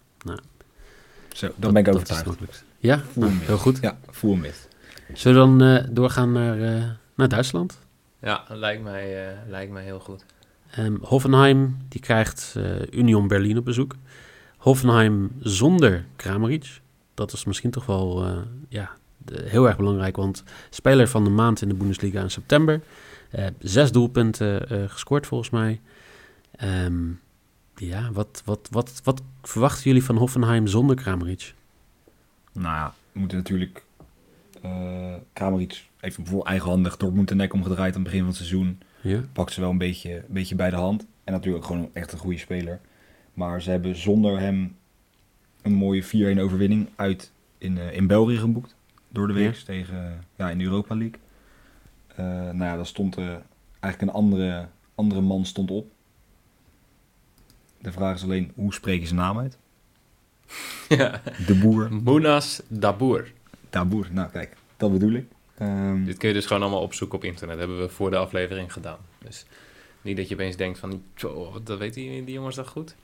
Zo, 1.32 1.49
dan 1.56 1.73
ben 1.73 1.87
ik 1.87 1.94
overtuigd. 1.94 2.64
Ja, 2.78 3.02
Voel 3.12 3.25
nou, 3.25 3.37
heel 3.40 3.59
goed. 3.59 3.78
Ja, 3.80 3.99
voel 4.11 4.30
hem 4.32 4.40
met. 4.40 4.68
Zullen 5.12 5.56
we 5.56 5.64
dan 5.64 5.76
eh, 5.76 5.88
doorgaan 5.90 6.32
naar, 6.32 6.61
eh, 6.76 6.85
naar 7.14 7.28
Duitsland? 7.28 7.78
Ja, 8.20 8.44
lijkt 8.49 8.82
mij, 8.82 9.28
eh, 9.28 9.37
lijkt 9.49 9.73
mij 9.73 9.85
heel 9.85 10.00
goed. 10.00 10.25
Ehm, 10.70 10.97
Hoffenheim 11.00 11.76
die 11.88 12.00
krijgt 12.00 12.54
eh, 12.56 12.64
Union 12.90 13.28
Berlin 13.28 13.59
op 13.59 13.64
bezoek. 13.64 13.94
Hoffenheim 14.56 15.30
zonder 15.38 16.04
Kramaric. 16.16 16.80
Dat 17.14 17.32
is 17.32 17.44
misschien 17.44 17.70
toch 17.70 17.87
wel 17.87 18.25
eh, 18.25 18.38
ja, 18.68 18.90
de- 19.24 19.44
heel 19.48 19.66
erg 19.68 19.76
belangrijk, 19.76 20.16
want 20.16 20.44
speler 20.70 21.08
van 21.08 21.24
de 21.24 21.30
maand 21.30 21.62
in 21.62 21.68
de 21.68 21.74
Bundesliga 21.74 22.20
in 22.22 22.30
september. 22.30 22.80
Eh, 23.30 23.46
zes 23.58 23.92
doelpunten 23.92 24.68
eh, 24.68 24.88
gescoord 24.88 25.26
volgens 25.26 25.50
mij. 25.50 25.80
Ehm, 26.56 27.08
ja, 27.76 28.12
wat, 28.12 28.42
wat, 28.44 28.68
wat, 28.70 29.00
wat 29.04 29.22
verwachten 29.42 29.82
jullie 29.84 30.04
van 30.04 30.16
Hoffenheim 30.16 30.66
zonder 30.66 30.96
Kramaric? 30.96 31.54
Nou 32.52 32.66
ja, 32.76 32.94
we 33.12 33.18
moeten 33.20 33.38
natuurlijk... 33.38 33.84
eh 34.62 35.14
Kramaric 35.32 35.84
heeft 35.96 36.16
bijvoorbeeld 36.16 36.48
eigenhandig 36.48 36.96
Dortmund 36.96 37.28
de 37.28 37.34
nek 37.34 37.52
omgedraaid 37.52 37.94
aan 37.94 38.00
het 38.00 38.10
begin 38.10 38.18
van 38.18 38.28
het 38.28 38.36
seizoen. 38.36 38.80
Ja, 39.00 39.20
Pakt 39.32 39.52
ze 39.52 39.60
wel 39.60 39.70
een 39.70 39.78
beetje, 39.78 40.16
een 40.16 40.22
beetje 40.28 40.54
bij 40.54 40.70
de 40.70 40.76
hand. 40.76 41.06
En 41.24 41.32
natuurlijk 41.32 41.64
ook 41.64 41.70
gewoon 41.70 41.90
echt 41.92 42.12
een 42.12 42.18
goede 42.18 42.38
speler. 42.38 42.80
Maar 43.34 43.62
ze 43.62 43.70
hebben 43.70 43.96
zonder 43.96 44.38
hem 44.40 44.76
een 45.62 45.72
mooie 45.72 46.34
4-1 46.36 46.40
overwinning 46.40 46.88
uit 46.96 47.30
in, 47.58 47.78
in 47.78 48.06
België 48.06 48.36
geboekt. 48.36 48.74
Door 49.12 49.26
de 49.26 49.32
week 49.32 49.54
Ja. 49.54 49.64
tegen 49.64 50.24
ja, 50.36 50.50
in 50.50 50.58
de 50.58 50.64
Europa 50.64 50.94
League. 50.96 51.18
Eh, 52.16 52.24
nou 52.26 52.64
ja, 52.64 52.76
daar 52.76 52.86
stond 52.86 53.16
eh, 53.16 53.26
eigenlijk 53.80 54.00
een 54.12 54.18
andere, 54.22 54.68
andere 54.94 55.20
man 55.20 55.44
stond 55.44 55.70
op. 55.70 55.90
De 57.80 57.92
vraag 57.92 58.14
is 58.14 58.22
alleen, 58.22 58.52
hoe 58.54 58.74
spreek 58.74 59.00
je 59.00 59.06
zijn 59.06 59.18
naam 59.18 59.38
uit? 59.38 59.58
ja. 60.88 61.22
De 61.46 61.58
boer. 61.62 61.92
Munas 62.02 62.62
Daboer. 62.68 63.32
Daboer, 63.70 64.08
nou 64.12 64.30
kijk, 64.30 64.56
dat 64.76 64.92
bedoel 64.92 65.12
ik. 65.12 65.26
Ehm, 65.58 66.04
Dit 66.04 66.16
kun 66.18 66.28
je 66.28 66.34
dus 66.34 66.46
gewoon 66.46 66.62
allemaal 66.62 66.82
opzoeken 66.82 67.18
op 67.18 67.24
internet. 67.24 67.58
Dat 67.58 67.66
hebben 67.68 67.86
we 67.86 67.92
voor 67.92 68.10
de 68.10 68.16
aflevering 68.16 68.72
gedaan. 68.72 68.98
Dus 69.18 69.46
niet 70.02 70.16
dat 70.16 70.28
je 70.28 70.34
opeens 70.34 70.56
denkt 70.56 70.78
van, 70.78 71.02
"Tjo, 71.14 71.60
dat 71.64 71.78
weet 71.78 71.94
die, 71.94 72.24
die 72.24 72.34
jongens 72.34 72.54
toch 72.56 72.68
goed? 72.68 72.94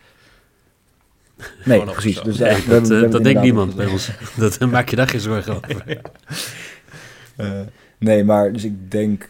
Nee, 1.65 1.85
precies. 1.85 2.23
Dus, 2.23 2.37
ja, 2.39 2.55
we 2.55 2.69
dat, 2.81 2.91
eh, 2.91 3.11
dat 3.11 3.25
denkt 3.25 3.41
niemand 3.41 3.77
bij 3.77 3.87
ons. 3.87 4.11
Dat 4.37 4.61
maak 4.61 4.89
je 4.89 4.97
daar 4.97 5.09
geen 5.09 5.21
zorgen 5.21 5.55
over. 5.55 5.85
Eh, 7.37 7.61
nee, 7.99 8.25
maar 8.25 8.53
dus 8.53 8.65
ik 8.65 8.91
denk, 8.91 9.29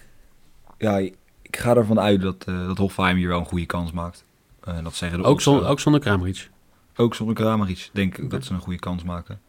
ja, 0.79 0.99
ik 1.43 1.57
ga 1.57 1.77
ervan 1.77 2.01
uit 2.01 2.21
dat, 2.21 2.45
eh 2.47 2.67
dat 2.67 2.79
Hofheim 2.79 3.17
hier 3.17 3.29
wel 3.29 3.39
een 3.39 3.45
goede 3.45 3.67
kans 3.67 3.93
maakt. 3.93 4.25
Eh, 4.61 4.83
dat 4.85 4.95
zeggen 4.95 5.19
de 5.19 5.25
Ook, 5.25 5.41
zon, 5.41 5.79
zonder 5.79 6.01
Kramaric. 6.01 6.51
Ook 6.97 7.15
zonder 7.15 7.35
Kramaric 7.35 7.91
denk 7.93 8.19
ik 8.19 8.31
dat 8.31 8.45
ze 8.45 8.53
een 8.53 8.61
goede 8.61 8.79
kans 8.79 9.03
maken. 9.05 9.41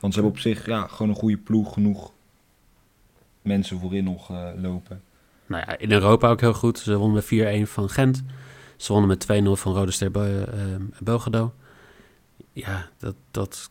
Want 0.00 0.14
ze 0.14 0.20
hebben 0.20 0.38
op 0.38 0.42
zich 0.42 0.66
ja, 0.66 0.86
gewoon 0.86 1.08
een 1.08 1.18
goede 1.18 1.36
ploeg, 1.36 1.72
genoeg 1.72 2.12
mensen 3.42 3.78
voorin 3.80 4.04
nog 4.04 4.30
eh, 4.30 4.48
lopen. 4.56 5.02
Nou 5.46 5.62
ja, 5.66 5.78
in 5.78 5.92
Europa 5.92 6.28
ook 6.28 6.40
heel 6.40 6.54
goed. 6.54 6.78
Ze 6.78 6.96
wonnen 6.96 7.22
met 7.30 7.66
4-1 7.66 7.70
van 7.70 7.88
Gent. 7.90 8.22
Ze 8.76 8.92
wonnen 8.92 9.08
met 9.10 9.42
2-0 9.42 9.60
van 9.60 9.74
Rode 9.74 9.90
Ster 9.90 10.10
Be- 10.10 10.48
eh, 10.52 10.58
Belgrado. 10.98 11.52
Ja, 12.52 12.88
dat, 12.98 13.14
dat 13.30 13.70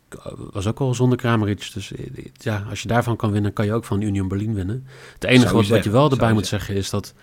was 0.52 0.68
ook 0.68 0.80
al 0.80 0.94
zonder 0.94 1.18
Kramaric. 1.18 1.70
Dus 1.74 1.92
eh, 1.92 2.26
ja, 2.34 2.66
als 2.70 2.82
je 2.82 2.88
daarvan 2.88 3.16
kan 3.16 3.32
winnen, 3.32 3.54
kan 3.54 3.66
je 3.66 3.74
ook 3.74 3.86
van 3.86 4.02
Union 4.02 4.28
Berlin 4.28 4.54
winnen. 4.54 4.88
Het 5.14 5.24
enige 5.24 5.54
wat, 5.54 5.84
je 5.84 5.90
wel 5.90 6.12
erbij 6.12 6.34
moet 6.34 6.48
zeggen 6.48 6.76
is 6.76 6.90
dat 6.90 7.14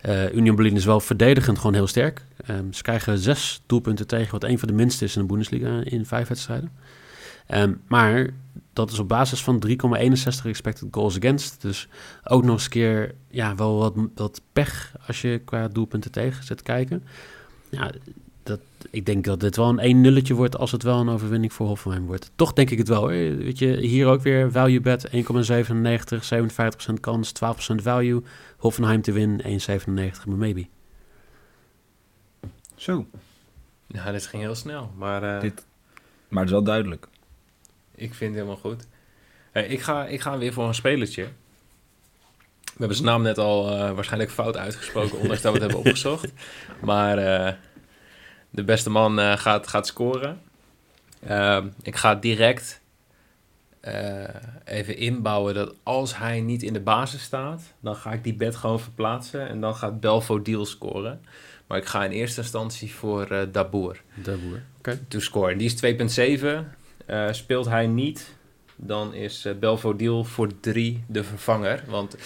eh, 0.00 0.34
Union 0.34 0.56
Berlin 0.56 0.76
is 0.76 0.84
wel 0.84 1.00
verdedigend 1.00 1.58
gewoon 1.58 1.74
heel 1.74 1.86
sterk. 1.86 2.24
Ehm, 2.46 2.72
ze 2.72 2.82
krijgen 2.82 3.18
zes 3.18 3.62
doelpunten 3.66 4.06
tegen, 4.06 4.32
wat 4.32 4.44
een 4.44 4.58
van 4.58 4.68
de 4.68 4.74
minste 4.74 5.04
is 5.04 5.16
in 5.16 5.20
de 5.20 5.26
Bundesliga 5.26 5.80
in 5.84 6.06
vijf 6.06 6.28
wedstrijden. 6.28 6.72
Ehm, 7.46 7.74
maar 7.86 8.30
dat 8.72 8.90
is 8.90 8.98
op 8.98 9.08
basis 9.08 9.42
van 9.42 9.58
3,61 9.58 10.46
expected 10.46 10.88
goals 10.90 11.16
against. 11.16 11.62
Dus 11.62 11.88
ook 12.24 12.42
nog 12.44 12.54
eens 12.54 12.64
een 12.64 12.70
keer 12.70 13.14
ja, 13.30 13.54
wel 13.54 13.78
wat, 13.78 13.94
wat 14.14 14.40
pech 14.52 14.94
als 15.06 15.20
je 15.20 15.40
qua 15.44 15.68
doelpunten 15.68 16.10
tegen 16.10 16.44
zit 16.44 16.62
kijken. 16.62 17.04
Ja, 17.68 17.90
dat, 18.46 18.60
ik 18.90 19.06
denk 19.06 19.24
dat 19.24 19.40
dit 19.40 19.56
wel 19.56 19.68
een 19.68 19.78
1 19.78 20.00
nulletje 20.00 20.34
wordt 20.34 20.56
als 20.56 20.72
het 20.72 20.82
wel 20.82 21.00
een 21.00 21.08
overwinning 21.08 21.52
voor 21.52 21.66
Hoffenheim 21.66 22.06
wordt. 22.06 22.30
Toch 22.36 22.52
denk 22.52 22.70
ik 22.70 22.78
het 22.78 22.88
wel. 22.88 23.00
Hoor. 23.00 23.08
Weet 23.10 23.58
je, 23.58 23.76
hier 23.80 24.06
ook 24.06 24.22
weer 24.22 24.50
value 24.52 24.80
bet 24.80 25.08
1,97, 25.08 25.12
57% 26.90 27.00
kans, 27.00 27.32
12% 27.72 27.74
value. 27.82 28.22
Hoffenheim 28.56 29.02
te 29.02 29.12
winnen 29.12 29.60
1,97 29.60 29.86
maar 30.26 30.36
maybe. 30.36 30.66
Zo, 32.74 33.06
Ja, 33.86 34.12
dit 34.12 34.26
ging 34.26 34.42
heel 34.42 34.54
snel. 34.54 34.90
Maar 34.96 35.34
eh, 35.34 35.40
Dit- 35.40 35.64
maar 36.28 36.38
het 36.40 36.48
is 36.48 36.54
wel 36.56 36.64
duidelijk. 36.64 37.08
ik 37.94 38.14
vind 38.14 38.30
het 38.34 38.42
helemaal 38.42 38.56
goed. 38.72 38.86
Hey, 39.52 39.66
ik, 39.66 39.80
ga, 39.80 40.06
ik 40.06 40.20
ga 40.20 40.38
weer 40.38 40.52
voor 40.52 40.66
een 40.68 40.74
spelertje. 40.74 41.22
We 42.64 42.72
hebben 42.82 42.96
zijn 42.96 43.08
naam 43.08 43.22
net 43.22 43.38
al 43.38 43.70
eh, 43.70 43.90
waarschijnlijk 43.92 44.30
fout 44.32 44.56
uitgesproken, 44.56 45.18
ondanks 45.18 45.42
dat 45.42 45.52
we 45.52 45.58
het 45.58 45.66
hebben 45.70 45.78
opgezocht. 45.90 46.32
Maar 46.80 47.18
eh, 47.18 47.52
de 48.50 48.64
beste 48.64 48.90
man 48.90 49.18
eh, 49.18 49.36
gaat, 49.36 49.66
gaat 49.68 49.86
scoren. 49.86 50.40
Ehm, 51.26 51.66
ik 51.82 51.96
ga 51.96 52.14
direct 52.14 52.80
eh, 53.80 54.24
even 54.64 54.96
inbouwen 54.96 55.54
dat 55.54 55.74
als 55.82 56.16
hij 56.16 56.40
niet 56.40 56.62
in 56.62 56.72
de 56.72 56.80
basis 56.80 57.22
staat, 57.22 57.62
dan 57.80 57.96
ga 57.96 58.12
ik 58.12 58.24
die 58.24 58.34
bed 58.34 58.56
gewoon 58.56 58.80
verplaatsen 58.80 59.48
en 59.48 59.60
dan 59.60 59.74
gaat 59.74 60.00
Belfo 60.00 60.42
Deal 60.42 60.66
scoren. 60.66 61.20
Maar 61.66 61.78
ik 61.78 61.86
ga 61.86 62.04
in 62.04 62.10
eerste 62.10 62.40
instantie 62.40 62.94
voor 62.94 63.26
eh 63.26 63.42
Daboer 63.52 64.02
De 64.22 64.36
boer. 64.36 64.62
Oké. 64.78 64.98
to 65.08 65.20
score. 65.20 65.52
En 65.52 65.58
die 65.58 65.66
is 65.66 65.76
2,7. 65.76 66.46
Eh, 67.06 67.32
speelt 67.32 67.66
hij 67.66 67.86
niet, 67.86 68.34
dan 68.76 69.14
is 69.14 69.48
Belfodil 69.60 70.24
voor 70.24 70.60
3 70.60 71.04
de 71.06 71.24
vervanger. 71.24 71.82
Want 71.86 72.16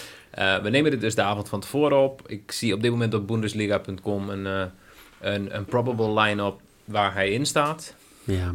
we 0.61 0.69
nemen 0.69 0.91
dit 0.91 1.01
dus 1.01 1.15
de 1.15 1.21
avond 1.21 1.49
van 1.49 1.59
tevoren 1.59 1.97
op. 1.97 2.21
Ik 2.27 2.51
zie 2.51 2.73
op 2.73 2.81
dit 2.81 2.91
moment 2.91 3.13
op 3.13 3.27
Bundesliga.com 3.27 4.29
een, 4.29 4.71
een, 5.21 5.55
een 5.55 5.65
probable 5.65 6.21
line-up 6.21 6.59
waar 6.85 7.13
hij 7.13 7.31
in 7.31 7.45
staat. 7.45 7.95
Ja. 8.23 8.53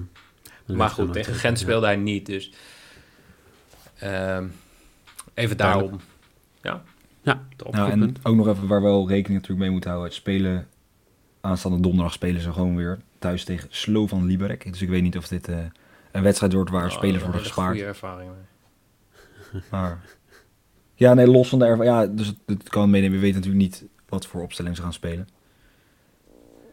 Maar 0.66 0.90
goed, 0.90 1.12
tegen 1.12 1.35
Gent 1.35 1.58
ja. 1.58 1.64
speelde 1.64 1.87
hij 1.87 1.96
niet. 1.96 2.26
Dus 2.26 2.52
ehm, 3.99 4.46
even 5.35 5.56
daarom. 5.56 6.00
Ja, 6.62 6.82
Ja. 7.23 7.40
Nou, 7.70 7.90
en 7.90 8.14
ook 8.23 8.37
nog 8.37 8.49
even 8.49 8.66
waar 8.66 8.82
we 8.82 8.87
wel 8.87 9.08
rekening 9.08 9.35
natuurlijk 9.35 9.61
mee 9.61 9.70
moeten 9.70 9.90
houden. 9.90 10.11
Het 10.11 10.20
spelen, 10.20 10.68
aanstaande 11.40 11.80
donderdag 11.80 12.12
spelen 12.12 12.40
ze 12.40 12.52
gewoon 12.52 12.76
weer 12.76 12.99
thuis 13.18 13.44
tegen 13.44 13.68
Slovan 13.70 14.26
Liberec. 14.26 14.64
Dus 14.73 14.82
ik 14.82 14.88
weet 14.88 15.02
niet 15.02 15.16
of 15.16 15.28
dit 15.28 15.49
eh, 15.49 15.58
een 16.12 16.23
wedstrijd 16.23 16.52
wordt 16.52 16.70
waar 16.70 16.85
Oh, 16.85 16.90
spelers 16.90 17.23
worden 17.23 17.40
gespaard. 17.40 17.70
goede 17.70 17.87
ervaring 17.87 18.30
mee. 18.30 19.62
Maar... 19.70 20.04
Ja, 20.94 21.14
nee, 21.14 21.26
los 21.26 21.49
van 21.49 21.58
de 21.58 21.64
ervaring. 21.64 21.94
Ja, 21.94 22.06
dus 22.06 22.26
het, 22.26 22.38
het 22.46 22.68
kan 22.68 22.90
meenemen. 22.90 23.18
We 23.18 23.25
weten 23.25 23.40
natuurlijk 23.40 23.64
niet 23.64 23.85
wat 24.08 24.26
voor 24.26 24.42
opstelling 24.42 24.76
ze 24.76 24.82
gaan 24.82 24.92
spelen. 24.92 25.28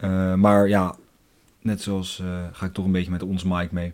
Eh, 0.04 0.34
maar 0.34 0.68
ja, 0.68 0.96
net 1.62 1.82
zoals 1.82 2.20
eh, 2.20 2.44
ga 2.52 2.66
ik 2.66 2.74
toch 2.74 2.86
een 2.86 2.92
beetje 2.92 3.12
met 3.12 3.24
ons 3.24 3.44
Mike 3.44 3.70
mee. 3.72 3.94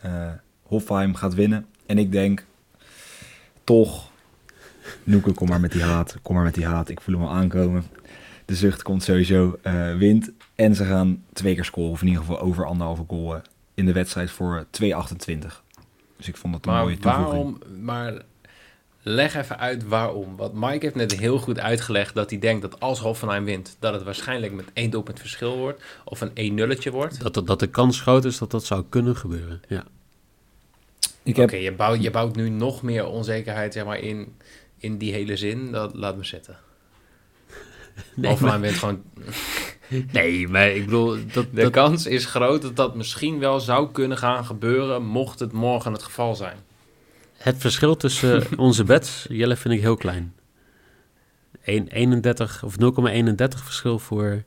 Eh 0.00 0.28
Hofheim 0.62 1.14
gaat 1.14 1.34
winnen. 1.34 1.66
En 1.86 1.98
ik 1.98 2.12
denk 2.12 2.44
toch... 3.64 4.10
Noeke, 5.04 5.32
kom 5.32 5.48
maar 5.48 5.60
met 5.60 5.72
die 5.72 5.82
haat. 5.82 6.16
Kom 6.22 6.34
maar 6.34 6.44
met 6.44 6.54
die 6.54 6.66
haat. 6.66 6.88
Ik 6.88 7.00
voel 7.00 7.14
hem 7.14 7.24
al 7.24 7.34
aankomen. 7.34 7.84
De 8.44 8.54
zucht 8.54 8.82
komt 8.82 9.02
sowieso. 9.02 9.58
wint. 9.98 10.30
En 10.54 10.74
ze 10.74 10.84
gaan 10.84 11.24
twee 11.32 11.54
keer 11.54 11.64
scoren. 11.64 11.90
Of 11.90 12.00
in 12.00 12.06
ieder 12.06 12.22
geval 12.22 12.40
over 12.40 12.66
anderhalve 12.66 13.04
goal 13.08 13.40
in 13.80 13.86
de 13.86 13.92
wedstrijd 13.92 14.30
voor 14.30 14.66
eh, 14.70 15.04
2,28. 15.40 15.46
Dus 16.16 16.28
ik 16.28 16.36
vond 16.36 16.52
dat 16.52 16.66
een 16.66 16.80
mooie 16.80 16.98
Maar 17.02 17.14
toevoeging. 17.14 17.58
waarom... 17.58 17.82
Maar 17.84 18.22
leg 19.02 19.34
even 19.34 19.58
uit 19.58 19.88
waarom. 19.88 20.36
Want 20.36 20.54
Mike 20.54 20.84
heeft 20.84 20.94
net 20.94 21.18
heel 21.18 21.38
goed 21.38 21.58
uitgelegd 21.58 22.14
dat 22.14 22.30
hij 22.30 22.38
denkt 22.38 22.62
dat 22.62 22.80
als 22.80 23.00
Hoffenheim 23.00 23.44
wint... 23.44 23.76
dat 23.78 23.92
het 23.92 24.02
waarschijnlijk 24.02 24.52
met 24.52 24.70
één 24.72 24.90
doelpunt 24.90 25.20
verschil 25.20 25.56
wordt. 25.56 25.82
Of 26.04 26.20
een 26.20 26.30
1 26.34 26.54
nulletje 26.54 26.90
wordt. 26.90 27.20
Dat, 27.22 27.34
dat, 27.34 27.46
dat 27.46 27.58
de 27.58 27.66
kans 27.66 28.00
groot 28.00 28.24
is 28.24 28.38
dat 28.38 28.50
dat 28.50 28.64
zou 28.64 28.84
kunnen 28.88 29.16
gebeuren. 29.16 29.62
Ja. 29.68 29.84
Ik 31.22 31.38
Oké, 31.38 31.40
heb 31.40 31.62
je, 31.62 31.72
bouwt, 31.72 32.02
je 32.02 32.10
bouwt 32.10 32.36
nu 32.36 32.48
nog 32.48 32.82
meer 32.82 33.06
onzekerheid 33.06 33.72
zeg 33.72 33.84
maar, 33.84 33.98
in, 33.98 34.36
in 34.78 34.98
die 34.98 35.12
hele 35.12 35.36
zin. 35.36 35.72
Dat 35.72 35.94
laat 35.94 36.16
me 36.16 36.24
zitten. 36.24 36.56
Nee, 38.14 38.30
Hoffenheim 38.30 38.60
maar, 38.60 38.68
wint 38.68 38.80
gewoon... 38.80 39.02
nee, 40.12 40.48
maar 40.48 40.70
ik 40.70 40.84
bedoel... 40.84 41.16
Dat, 41.32 41.46
De 41.54 41.62
dat, 41.62 41.72
kans 41.72 42.06
is 42.06 42.24
groot 42.24 42.62
dat 42.62 42.76
dat 42.76 42.94
misschien 42.94 43.38
wel 43.38 43.60
zou 43.60 43.92
kunnen 43.92 44.18
gaan 44.18 44.44
gebeuren... 44.44 45.02
mocht 45.02 45.38
het 45.38 45.52
morgen 45.52 45.92
het 45.92 46.02
geval 46.02 46.34
zijn. 46.34 46.56
Het 47.42 47.56
verschil 47.58 47.96
tussen 47.96 48.42
onze 48.58 48.84
bets, 48.84 49.26
Jelle, 49.28 49.56
vind 49.56 49.74
ik 49.74 49.80
heel 49.80 49.96
klein. 49.96 50.34
1, 51.62 51.88
31 51.88 52.62
of 52.64 52.74
0,31 52.80 52.84
verschil 53.64 53.98
voor 53.98 54.42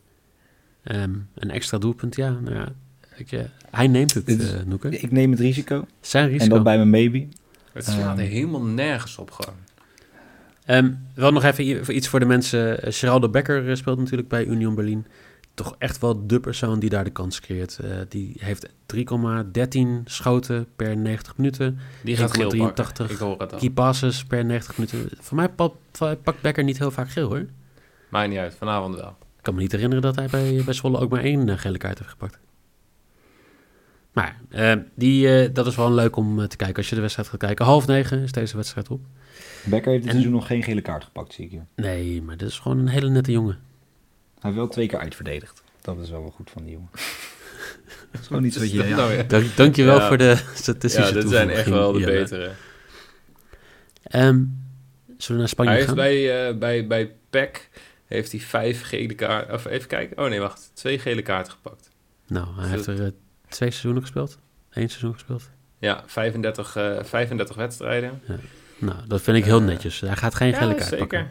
ehm, 0.84 1.14
een 1.36 1.52
extra 1.52 1.78
doelpunt. 1.78 2.16
Ja, 2.16 2.30
nou 2.30 2.56
ja. 2.56 2.74
Ik, 3.16 3.32
eh, 3.32 3.40
hij 3.72 3.88
neemt 3.88 4.14
het, 4.14 4.40
eh 4.40 4.64
Noeke. 4.66 4.90
Ik 5.00 5.12
neem 5.12 5.32
het 5.32 5.40
risico. 5.40 5.86
Zijn 6.02 6.26
En 6.26 6.32
risico. 6.32 6.54
dat 6.56 6.64
bij 6.64 6.76
mijn 6.76 6.90
maybe. 6.90 7.28
Het 7.74 7.86
slaat 7.86 8.18
er 8.18 8.24
Ehm. 8.24 8.32
helemaal 8.34 8.62
nergens 8.64 9.18
op 9.18 9.32
gewoon. 9.32 9.56
Ehm, 10.66 10.92
wel 11.16 11.32
nog 11.32 11.44
even 11.44 11.96
iets 11.96 12.08
voor 12.08 12.20
de 12.20 12.26
mensen. 12.26 12.82
Eh, 12.82 12.94
Geraldo 12.94 13.30
Becker 13.30 13.78
speelt 13.78 14.00
natuurlijk 14.00 14.28
bij 14.30 14.46
Union 14.46 14.76
Berlin. 14.76 15.06
Toch 15.54 15.76
echt 15.78 16.00
wel 16.00 16.28
de 16.28 16.40
persoon 16.40 16.80
die 16.80 16.90
daar 16.90 17.04
de 17.04 17.10
kans 17.10 17.40
creëert. 17.40 17.80
Eh, 17.80 17.98
die 18.10 18.36
heeft 18.40 18.70
3,13 18.86 20.04
schoten 20.06 20.68
per 20.76 20.98
90 20.98 21.38
minuten. 21.38 21.80
Die 22.04 22.18
gaat 22.18 22.34
geel 22.34 22.54
1,83 22.54 22.74
pakken. 22.76 23.10
Ik 23.10 23.18
hoor 23.18 23.40
het 23.40 23.54
al. 23.54 23.60
Key 23.60 23.70
passes 23.70 24.24
per 24.24 24.46
90 24.46 24.78
minuten. 24.78 25.18
Voor 25.20 25.36
mij 25.38 25.50
pa- 25.50 25.72
pa- 25.92 26.16
pakt 26.16 26.42
Becker 26.42 26.64
niet 26.64 26.78
heel 26.78 26.92
vaak 26.92 27.10
geel 27.10 27.28
hoor. 27.28 27.46
Maakt 28.10 28.30
niet 28.30 28.38
uit, 28.38 28.56
vanavond 28.56 28.96
wel. 28.96 29.10
Ik 29.38 29.42
kan 29.50 29.54
me 29.56 29.62
niet 29.62 29.72
herinneren 29.72 30.02
dat 30.04 30.16
hij 30.16 30.28
bij, 30.28 30.62
bij 30.66 30.74
Zwolle 30.74 31.00
ook 31.00 31.10
maar 31.10 31.24
één 31.24 31.50
eh, 31.50 31.58
gele 31.58 31.78
kaart 31.78 31.98
heeft 31.98 32.10
gepakt. 32.10 32.40
Maar 34.14 34.42
eh, 34.50 34.74
die, 34.96 35.28
eh, 35.42 35.54
dat 35.54 35.68
is 35.68 35.76
wel 35.76 35.92
leuk 35.94 36.16
om 36.16 36.48
te 36.48 36.56
kijken 36.56 36.76
als 36.78 36.90
je 36.90 36.96
de 36.96 37.02
wedstrijd 37.02 37.30
gaat 37.30 37.40
kijken. 37.40 37.66
Half 37.66 37.88
negen 37.88 38.20
is 38.22 38.32
deze 38.32 38.56
wedstrijd 38.56 38.90
op. 38.90 39.02
Becker 39.64 39.92
heeft 39.92 40.04
dit 40.04 40.12
En- 40.14 40.18
seizoen 40.20 40.32
nog 40.40 40.48
geen 40.48 40.64
gele 40.64 40.82
kaart 40.82 41.04
gepakt, 41.04 41.34
zie 41.34 41.46
ik 41.46 41.52
hier. 41.52 41.66
Nee, 41.76 42.22
maar 42.22 42.38
dit 42.38 42.48
is 42.50 42.60
gewoon 42.60 42.78
een 42.78 42.88
hele 42.88 43.10
nette 43.10 43.32
jongen. 43.32 43.60
Hij 44.44 44.52
heeft 44.52 44.56
wel 44.56 44.68
twee 44.68 44.88
keer 44.88 45.00
uitverdedigd. 45.00 45.64
Dat 45.82 45.98
is 46.00 46.10
wel 46.10 46.22
wel 46.22 46.32
goed 46.32 46.50
van 46.50 46.64
die 46.64 46.72
jongen. 46.72 46.90
dat 48.12 48.22
is 48.22 48.28
gewoon 48.28 48.44
iets 48.44 48.58
wat 48.58 48.72
je... 48.72 48.78
Dat 48.78 48.88
Ja. 48.88 48.96
nou 48.96 49.10
weer? 49.10 49.28
Dank, 49.28 49.56
dankjewel 49.56 49.98
Ja. 50.00 50.08
voor 50.08 50.18
de 50.18 50.38
statistische 50.54 51.14
Ja, 51.14 51.22
dit 51.22 51.30
zijn 51.30 51.50
echt 51.50 51.70
wel 51.70 51.92
de 51.92 52.00
betere. 52.06 52.52
Ehm, 54.04 54.24
zullen 54.26 54.48
we 55.28 55.34
naar 55.34 55.48
Spanje 55.48 55.70
Hij 55.70 55.78
heeft 55.80 55.90
gaan? 55.90 55.98
bij, 55.98 56.48
eh, 56.50 56.58
bij, 56.58 56.88
bij 56.88 57.12
PEC 57.30 57.70
heeft 58.06 58.32
hij 58.32 58.42
vijf 58.42 58.82
gele 58.82 59.14
kaarten... 59.14 59.54
Of 59.54 59.66
even 59.66 59.88
kijken. 59.88 60.18
Oh 60.24 60.30
nee, 60.30 60.40
wacht. 60.40 60.72
Twee 60.74 61.00
gele 61.00 61.22
kaarten 61.22 61.52
gepakt. 61.54 61.90
Nou, 62.28 62.48
hij 62.60 62.70
heeft 62.70 62.86
er 62.88 63.04
eh, 63.04 63.08
twee 63.50 63.70
seizoenen 63.70 64.02
gespeeld. 64.02 64.38
Eén 64.70 64.90
seizoen 64.90 65.14
gespeeld. 65.14 65.50
Ja, 65.80 66.04
35, 66.08 66.76
eh 66.76 67.04
35 67.04 67.56
wedstrijden. 67.56 68.22
Nou, 68.78 68.98
dat 69.08 69.22
vind 69.22 69.38
ik 69.38 69.46
heel 69.46 69.60
Eh, 69.60 69.66
netjes. 69.66 70.00
Hij 70.00 70.16
gaat 70.16 70.36
geen 70.36 70.54
gele 70.54 70.72
kaart 70.76 70.84
zeker. 70.90 70.98
pakken. 70.98 71.30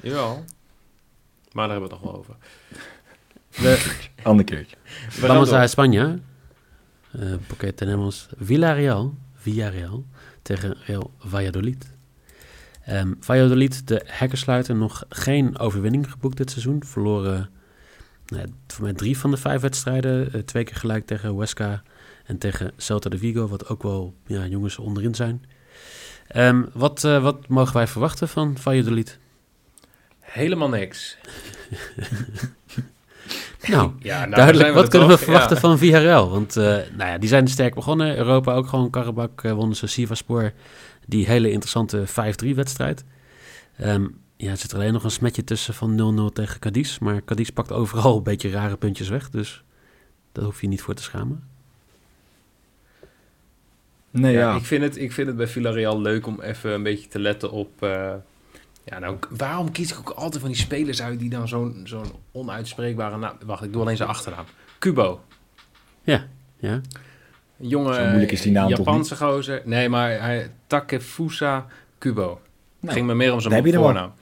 Jawel. 0.00 0.44
Maar 1.56 1.68
daar 1.68 1.80
hebben 1.80 1.88
we 1.88 1.94
het 1.94 2.04
nog 2.04 2.12
wel 2.12 2.20
over. 2.20 2.36
We, 3.62 3.96
Ander 4.22 4.44
keertje. 4.44 4.76
We 4.84 5.26
gaan 5.26 5.28
Vamos 5.28 5.52
a 5.52 5.68
España. 5.68 6.18
Uh, 7.20 7.34
porque 7.46 7.74
tenemos 7.74 8.28
Villarreal, 8.38 9.14
Villarreal 9.34 10.04
tegen 10.42 10.76
Real 10.86 11.10
Valladolid. 11.18 11.94
Ehm, 12.84 13.12
Valladolid, 13.20 13.88
de 13.88 14.02
hekkersluiter, 14.06 14.74
nog 14.74 15.04
geen 15.08 15.58
overwinning 15.58 16.10
geboekt 16.10 16.36
dit 16.36 16.50
seizoen. 16.50 16.84
Verloren 16.84 17.50
nou, 18.26 18.46
voor 18.66 18.84
mij 18.84 18.92
drie 18.92 19.18
van 19.18 19.30
de 19.30 19.36
vijf 19.36 19.60
wedstrijden. 19.60 20.32
Eh, 20.32 20.40
twee 20.40 20.64
keer 20.64 20.76
gelijk 20.76 21.06
tegen 21.06 21.34
Huesca 21.34 21.82
en 22.24 22.38
tegen 22.38 22.72
Celta 22.76 23.08
de 23.08 23.18
Vigo, 23.18 23.48
wat 23.48 23.68
ook 23.68 23.82
wel 23.82 24.14
ja, 24.26 24.46
jongens 24.46 24.78
onderin 24.78 25.14
zijn. 25.14 25.44
Ehm, 26.28 26.64
wat, 26.72 27.04
eh, 27.04 27.22
wat 27.22 27.48
mogen 27.48 27.74
wij 27.74 27.86
verwachten 27.86 28.28
van 28.28 28.56
Valladolid? 28.58 29.18
Helemaal 30.36 30.68
niks. 30.68 31.16
Nou, 33.68 33.92
Ja, 33.98 34.18
nou, 34.18 34.30
Duidelijk, 34.34 34.74
wat 34.74 34.88
kunnen 34.88 35.08
we 35.08 35.18
verwachten 35.18 35.54
Ja. 35.54 35.60
van 35.60 35.78
Villarreal? 35.78 36.30
Want 36.30 36.56
eh, 36.56 36.64
nou 36.64 37.10
ja, 37.10 37.18
die 37.18 37.28
zijn 37.28 37.48
sterk 37.48 37.74
begonnen. 37.74 38.16
Europa 38.16 38.52
ook 38.54 38.66
gewoon 38.66 38.90
Karabak 38.90 39.44
eh, 39.44 39.52
wonnen 39.52 39.76
ze 39.76 39.86
Sivasspor. 39.86 40.52
Die 41.06 41.26
hele 41.26 41.50
interessante 41.50 42.04
5-3 42.44 42.54
wedstrijd. 42.54 43.04
Ehm, 43.76 44.06
ja, 44.36 44.50
er 44.50 44.56
zit 44.56 44.70
er 44.72 44.78
alleen 44.78 44.92
nog 44.92 45.04
een 45.04 45.10
smetje 45.10 45.44
tussen 45.44 45.74
van 45.74 46.28
0-0 46.30 46.32
tegen 46.32 46.60
Cadiz. 46.60 46.98
Maar 46.98 47.24
Cadiz 47.24 47.48
pakt 47.48 47.72
overal 47.72 48.16
een 48.16 48.22
beetje 48.22 48.50
rare 48.50 48.76
puntjes 48.76 49.08
weg. 49.08 49.30
Dus 49.30 49.62
daar 50.32 50.44
hoef 50.44 50.60
je 50.60 50.68
niet 50.68 50.82
voor 50.82 50.94
te 50.94 51.02
schamen. 51.02 51.44
Nee, 54.10 54.32
Ja, 54.32 54.38
ja. 54.40 54.56
Ik, 54.56 54.64
vind 54.64 54.82
het, 54.82 54.96
ik 54.98 55.12
vind 55.12 55.26
het 55.26 55.36
bij 55.36 55.46
Villarreal 55.46 56.00
leuk 56.00 56.26
om 56.26 56.40
even 56.40 56.72
een 56.72 56.82
beetje 56.82 57.08
te 57.08 57.18
letten 57.18 57.50
op... 57.50 57.82
eh, 57.82 58.14
ja, 58.86 58.98
nou, 58.98 59.16
waarom 59.30 59.72
kies 59.72 59.92
ik 59.92 59.98
ook 59.98 60.10
altijd 60.10 60.40
van 60.42 60.50
die 60.50 60.60
spelers 60.60 61.02
uit 61.02 61.18
die 61.18 61.30
dan 61.30 61.48
zo'n 61.48 61.80
zo'n 61.84 62.12
onuitspreekbare 62.32 63.16
naam... 63.16 63.36
Wacht, 63.44 63.62
ik 63.64 63.72
doe 63.72 63.82
alleen 63.82 63.96
zijn 63.96 64.08
achternaam. 64.08 64.44
Kubo. 64.78 65.24
Ja, 66.02 66.26
Een 66.60 66.82
jonge 67.58 67.94
Zo 67.94 68.04
moeilijk 68.06 68.32
is 68.32 68.42
die 68.42 68.52
naam 68.52 68.68
toch 68.68 68.78
Japanse 68.78 69.16
gozer. 69.16 69.62
Nee, 69.64 69.88
maar 69.88 70.20
hij, 70.20 70.50
Takefusa 70.66 71.66
Kubo. 71.98 72.40
Nou, 72.80 72.94
Ging 72.94 73.06
me 73.06 73.14
meer 73.14 73.32
om 73.32 73.40
zijn 73.40 73.54
heb 73.54 73.64
je 73.64 73.70
hem 73.70 73.80
al. 73.80 73.84
voornaam. 73.86 74.12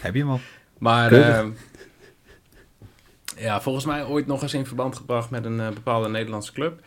Heb 0.00 0.14
je 0.14 0.20
hem 0.20 0.30
al? 0.30 0.40
Maar 0.78 1.12
ehm, 1.12 1.50
ja, 3.36 3.60
volgens 3.60 3.84
mij 3.84 4.04
ooit 4.04 4.26
nog 4.26 4.42
eens 4.42 4.54
in 4.54 4.66
verband 4.66 4.96
gebracht 4.96 5.30
met 5.30 5.44
een 5.44 5.60
eh, 5.60 5.68
bepaalde 5.68 6.08
Nederlandse 6.08 6.52
club. 6.52 6.80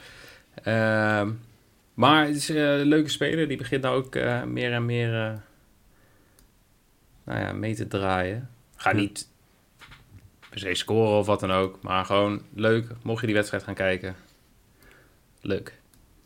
Ehm, 0.64 1.32
maar 1.94 2.26
het 2.26 2.36
is 2.36 2.50
eh, 2.50 2.78
een 2.78 2.86
leuke 2.86 3.10
speler. 3.10 3.48
Die 3.48 3.58
begint 3.58 3.82
nou 3.82 3.96
ook 3.98 4.16
eh, 4.16 4.44
meer 4.44 4.74
en 4.74 4.86
meer 4.86 5.22
eh, 5.26 5.34
nou 7.26 7.40
ja, 7.40 7.54
mee 7.54 7.76
te 7.76 7.88
draaien. 7.88 8.50
Ga 8.76 8.90
Ja. 8.90 8.96
niet 8.96 9.28
per 10.50 10.60
se 10.60 10.74
scoren 10.74 11.18
of 11.18 11.26
wat 11.26 11.40
dan 11.40 11.52
ook. 11.52 11.82
Maar 11.82 12.06
gewoon 12.06 12.42
leuk. 12.54 12.88
Mocht 13.04 13.20
je 13.20 13.26
die 13.26 13.36
wedstrijd 13.36 13.64
gaan 13.64 13.74
kijken. 13.74 14.16
Leuk. 15.42 15.84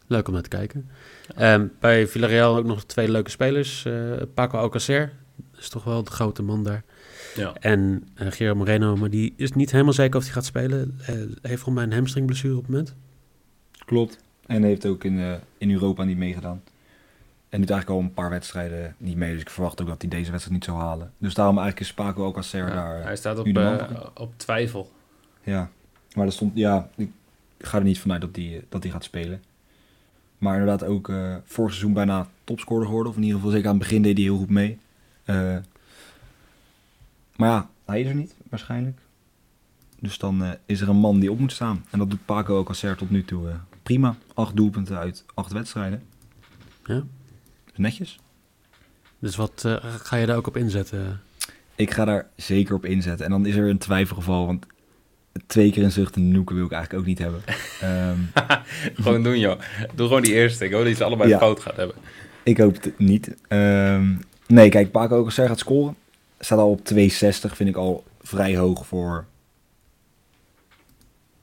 leuk 0.07 0.27
om 0.27 0.33
naar 0.33 0.41
te 0.43 0.49
kijken. 0.49 0.89
Ehm, 1.35 1.67
bij 1.79 2.07
Villarreal 2.07 2.57
ook 2.57 2.65
nog 2.65 2.83
twee 2.83 3.09
leuke 3.11 3.29
spelers. 3.29 3.85
Eh, 3.85 4.11
Paco 4.33 4.57
Alcacer, 4.57 5.13
dat 5.51 5.59
is 5.61 5.69
toch 5.69 5.83
wel 5.83 6.03
de 6.03 6.11
grote 6.11 6.43
man 6.43 6.63
daar. 6.63 6.83
Ja. 7.35 7.53
En 7.59 8.07
eh 8.15 8.27
Gerard 8.31 8.57
Moreno, 8.57 8.95
maar 8.95 9.09
die 9.09 9.33
is 9.37 9.51
niet 9.51 9.71
helemaal 9.71 9.93
zeker 9.93 10.17
of 10.19 10.23
hij 10.23 10.33
gaat 10.33 10.45
spelen. 10.45 10.99
Eh, 11.01 11.07
heeft 11.15 11.61
volgens 11.61 11.75
mij 11.75 11.83
een 11.83 11.93
hamstringblessure 11.93 12.55
op 12.55 12.61
het 12.61 12.69
moment. 12.71 12.95
Klopt. 13.85 14.19
En 14.45 14.63
heeft 14.63 14.85
ook 14.85 15.03
in, 15.03 15.19
eh, 15.19 15.33
in 15.57 15.71
Europa 15.71 16.03
niet 16.03 16.17
meegedaan. 16.17 16.63
En 17.49 17.59
doet 17.59 17.69
eigenlijk 17.69 17.89
al 18.01 18.05
een 18.05 18.13
paar 18.13 18.29
wedstrijden 18.29 18.95
niet 18.97 19.15
mee. 19.15 19.31
Dus 19.33 19.41
ik 19.41 19.49
verwacht 19.49 19.81
ook 19.81 19.87
dat 19.87 20.01
hij 20.01 20.09
deze 20.09 20.31
wedstrijd 20.31 20.59
niet 20.59 20.65
zou 20.69 20.77
halen. 20.77 21.13
Dus 21.17 21.33
daarom 21.33 21.57
eigenlijk 21.57 21.89
is 21.89 21.93
Paco 21.95 22.25
ook 22.25 22.37
als 22.37 22.51
Ja, 22.51 22.69
daar. 22.69 23.03
hij 23.03 23.15
staat 23.15 23.39
op, 23.39 23.45
nu 23.45 23.51
de 23.51 23.59
man 23.59 23.79
eh, 23.79 24.05
op 24.13 24.33
twijfel. 24.37 24.91
Ja, 25.43 25.69
maar 26.15 26.25
er 26.25 26.31
stond, 26.31 26.51
ja, 26.55 26.89
ik 26.95 27.11
ga 27.59 27.77
er 27.77 27.83
niet 27.83 27.99
vanuit 27.99 28.21
dat 28.21 28.33
die, 28.33 28.65
dat 28.69 28.81
die 28.81 28.91
gaat 28.91 29.03
spelen. 29.03 29.43
Maar 30.37 30.59
inderdaad 30.59 30.83
ook 30.89 31.09
eh 31.09 31.35
vorig 31.45 31.71
seizoen 31.71 31.93
bijna 31.93 32.27
topscorer 32.43 32.85
geworden. 32.85 33.11
Of 33.11 33.17
in 33.17 33.23
ieder 33.23 33.37
geval 33.37 33.53
zeker 33.53 33.69
aan 33.69 33.75
het 33.75 33.83
begin 33.83 34.01
deed 34.01 34.15
hij 34.17 34.25
heel 34.25 34.37
goed 34.37 34.49
mee. 34.49 34.79
Eh, 35.23 35.57
maar 37.35 37.49
ja, 37.49 37.69
hij 37.85 38.01
is 38.01 38.07
er 38.07 38.15
niet, 38.15 38.35
waarschijnlijk. 38.49 38.99
Dus 39.99 40.17
dan 40.17 40.43
eh, 40.43 40.51
is 40.65 40.81
er 40.81 40.89
een 40.89 40.95
man 40.95 41.19
die 41.19 41.31
op 41.31 41.39
moet 41.39 41.51
staan. 41.51 41.85
En 41.89 41.99
dat 41.99 42.09
doet 42.09 42.25
Paco 42.25 42.57
ook 42.57 42.67
als 42.67 42.85
tot 42.97 43.09
nu 43.09 43.25
toe 43.25 43.49
eh, 43.49 43.55
prima. 43.83 44.15
Acht 44.33 44.55
doelpunten 44.55 44.97
uit 44.97 45.25
acht 45.33 45.51
wedstrijden. 45.51 46.03
Ja. 46.85 47.03
Netjes. 47.79 48.19
Dus 49.19 49.35
wat 49.35 49.63
eh, 49.65 49.75
ga 49.83 50.15
je 50.15 50.25
daar 50.25 50.37
ook 50.37 50.47
op 50.47 50.57
inzetten? 50.57 51.21
Ik 51.75 51.91
ga 51.91 52.05
daar 52.05 52.27
zeker 52.35 52.75
op 52.75 52.85
inzetten. 52.85 53.25
En 53.25 53.31
dan 53.31 53.45
is 53.45 53.55
er 53.55 53.69
een 53.69 53.77
twijfelgeval. 53.77 54.45
Want 54.45 54.65
twee 55.47 55.71
keer 55.71 55.83
een 55.83 55.91
zuchtende 55.91 56.27
noeken 56.33 56.55
wil 56.55 56.65
ik 56.65 56.71
eigenlijk 56.71 57.01
ook 57.03 57.07
niet 57.09 57.19
hebben. 57.19 57.41
Ehm, 57.81 58.17
gewoon 59.03 59.23
doen, 59.23 59.39
joh. 59.39 59.59
Doe 59.95 60.07
gewoon 60.07 60.21
die 60.21 60.33
eerste. 60.33 60.65
Ik 60.65 60.71
hoop 60.71 60.81
dat 60.81 60.89
je 60.89 60.95
ze 60.97 61.03
allebei 61.03 61.29
Ja. 61.29 61.37
fout 61.37 61.59
gaat 61.59 61.75
hebben. 61.75 61.95
ik 62.43 62.57
hoop 62.57 62.83
het 62.83 62.99
niet. 62.99 63.35
Ehm, 63.47 64.15
nee, 64.47 64.69
kijk, 64.69 64.91
Paco 64.91 65.17
Alcacer 65.17 65.47
gaat 65.47 65.59
scoren. 65.59 65.95
Staat 66.39 66.59
al 66.59 66.69
op 66.69 66.85
260, 66.85 67.55
vind 67.55 67.69
ik 67.69 67.75
al 67.75 68.03
vrij 68.21 68.57
hoog 68.57 68.85
voor 68.87 69.25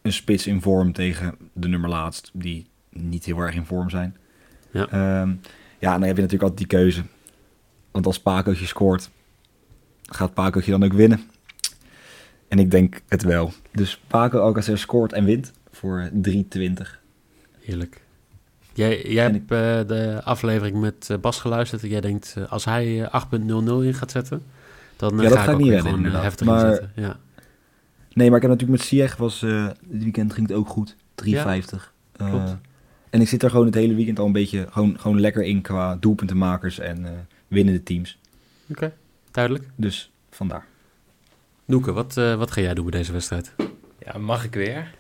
een 0.03 0.13
spits 0.13 0.47
in 0.47 0.63
vorm 0.63 0.93
tegen 0.93 1.35
de 1.53 1.69
nummer 1.69 1.91
laatst, 1.91 2.31
die 2.33 2.67
niet 2.91 3.25
heel 3.25 3.39
erg 3.39 3.55
in 3.55 3.65
vorm 3.65 3.91
zijn. 3.91 4.17
Ja. 4.71 4.89
Ehm, 4.89 5.33
ja, 5.79 5.93
en 5.95 5.99
dan 5.99 6.09
heb 6.09 6.17
je 6.17 6.23
natuurlijk 6.23 6.51
altijd 6.51 6.59
die 6.59 6.79
keuze. 6.79 7.03
Want 7.91 8.07
als 8.07 8.21
Pacootje 8.21 8.67
scoort, 8.67 9.11
gaat 10.03 10.35
Pacootje 10.35 10.71
dan 10.71 10.85
ook 10.85 10.93
winnen? 10.93 11.21
En 12.49 12.59
ik 12.59 12.71
denk 12.71 13.01
het 13.09 13.23
wel. 13.23 13.53
Dus 13.73 14.01
Paco 14.07 14.39
Alcacer 14.39 14.79
scoort 14.79 15.13
en 15.13 15.25
wint 15.25 15.53
voor 15.71 16.11
3,20. 16.13 16.31
Heerlijk. 17.61 18.01
Jij, 18.73 19.03
jij 19.03 19.23
hebt 19.23 19.37
eh, 19.37 19.49
de 19.97 20.21
aflevering 20.25 20.81
met 20.81 21.11
eh, 21.11 21.19
Bas 21.19 21.41
geluisterd 21.41 21.83
en 21.83 21.89
jij 21.89 22.01
denkt, 22.01 22.35
eh, 22.39 22.53
als 22.53 22.65
hij 22.65 23.05
eh, 23.05 23.25
8.00 23.35 23.39
in 23.83 23.95
gaat 23.95 24.11
zetten, 24.11 24.43
dan 24.97 25.17
eh, 25.17 25.23
Ja, 25.23 25.29
dat 25.29 25.39
ga 25.39 25.45
ga 25.45 25.51
ik 25.53 25.59
niet 25.59 25.69
redden, 25.69 25.93
gewoon 25.93 26.05
heftig 26.23 26.47
Maar- 26.47 26.65
inzetten. 26.65 26.93
Ja. 26.95 27.17
Nee, 28.13 28.27
maar 28.29 28.37
ik 28.37 28.43
heb 28.43 28.51
natuurlijk 28.51 28.79
met 28.79 28.89
Sieg 28.89 29.17
was 29.17 29.41
dit 29.41 30.03
weekend 30.03 30.33
ging 30.33 30.49
het 30.49 30.57
ook 30.57 30.69
goed. 30.69 30.97
3,50. 31.15 31.33
Eh, 32.13 32.29
klopt. 32.31 32.57
En 33.17 33.23
ik 33.23 33.29
zit 33.29 33.43
er 33.43 33.51
gewoon 33.51 33.67
het 33.67 33.75
hele 33.75 33.95
weekend 33.95 34.19
al 34.19 34.27
een 34.27 34.33
beetje 34.33 34.67
gewoon, 34.71 35.01
gewoon 35.01 35.21
lekker 35.21 35.43
in 35.43 35.63
qua 35.63 35.97
doelpuntenmakers 36.01 36.79
en 36.79 37.05
eh, 37.05 37.11
winnende 37.49 37.83
teams. 37.83 38.19
Oké, 38.71 38.93
duidelijk. 39.31 39.65
Dus 39.75 40.11
vandaar. 40.31 40.67
Noeke, 41.65 41.93
wat, 41.93 42.17
eh, 42.17 42.35
wat 42.35 42.51
ga 42.51 42.61
jij 42.61 42.75
doen 42.75 42.85
bij 42.85 42.99
deze 42.99 43.13
wedstrijd? 43.13 43.53
Ja, 43.99 44.19
mag 44.19 44.45
ik 44.45 44.55
weer? 44.55 44.95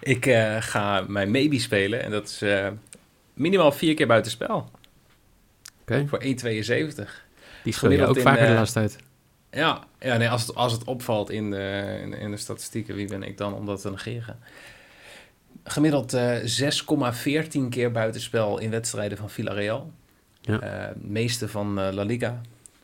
Ik 0.00 0.26
eh, 0.26 0.56
ga 0.60 1.04
mijn 1.08 1.30
maybe 1.30 1.58
spelen. 1.58 2.02
En 2.02 2.10
dat 2.10 2.28
is 2.28 2.42
eh, 2.42 2.68
minimaal 3.34 3.72
vier 3.72 3.94
keer 3.94 4.06
buitenspel. 4.06 4.70
Oké, 5.80 6.06
Voor 6.06 6.22
1,72. 6.22 6.28
die 7.64 7.72
speel 7.72 7.90
je 7.90 8.06
ook 8.06 8.16
in, 8.16 8.22
vaker 8.22 8.46
de 8.46 8.52
laatste 8.52 8.78
tijd. 8.78 8.98
Ja, 9.50 9.84
ja 10.00 10.16
nee, 10.16 10.28
als, 10.30 10.46
het, 10.46 10.54
als 10.54 10.72
het 10.72 10.84
opvalt 10.84 11.30
in 11.30 11.50
de, 11.50 11.98
in, 12.02 12.12
in 12.12 12.30
de 12.30 12.36
statistieken, 12.36 12.94
wie 12.94 13.08
ben 13.08 13.22
ik 13.22 13.38
dan 13.38 13.54
om 13.54 13.66
dat 13.66 13.80
te 13.80 13.90
negeren? 13.90 14.38
Gemiddeld 15.70 16.12
eh 16.12 16.36
6,14 17.62 17.68
keer 17.68 17.92
buitenspel 17.92 18.58
in 18.58 18.70
wedstrijden 18.70 19.18
van 19.18 19.30
Villarreal. 19.30 19.92
Ja. 20.40 20.60
Eh, 20.60 20.96
meeste 20.96 21.48
van 21.48 21.78
eh, 21.78 21.92
La 21.92 22.02
Liga. 22.02 22.40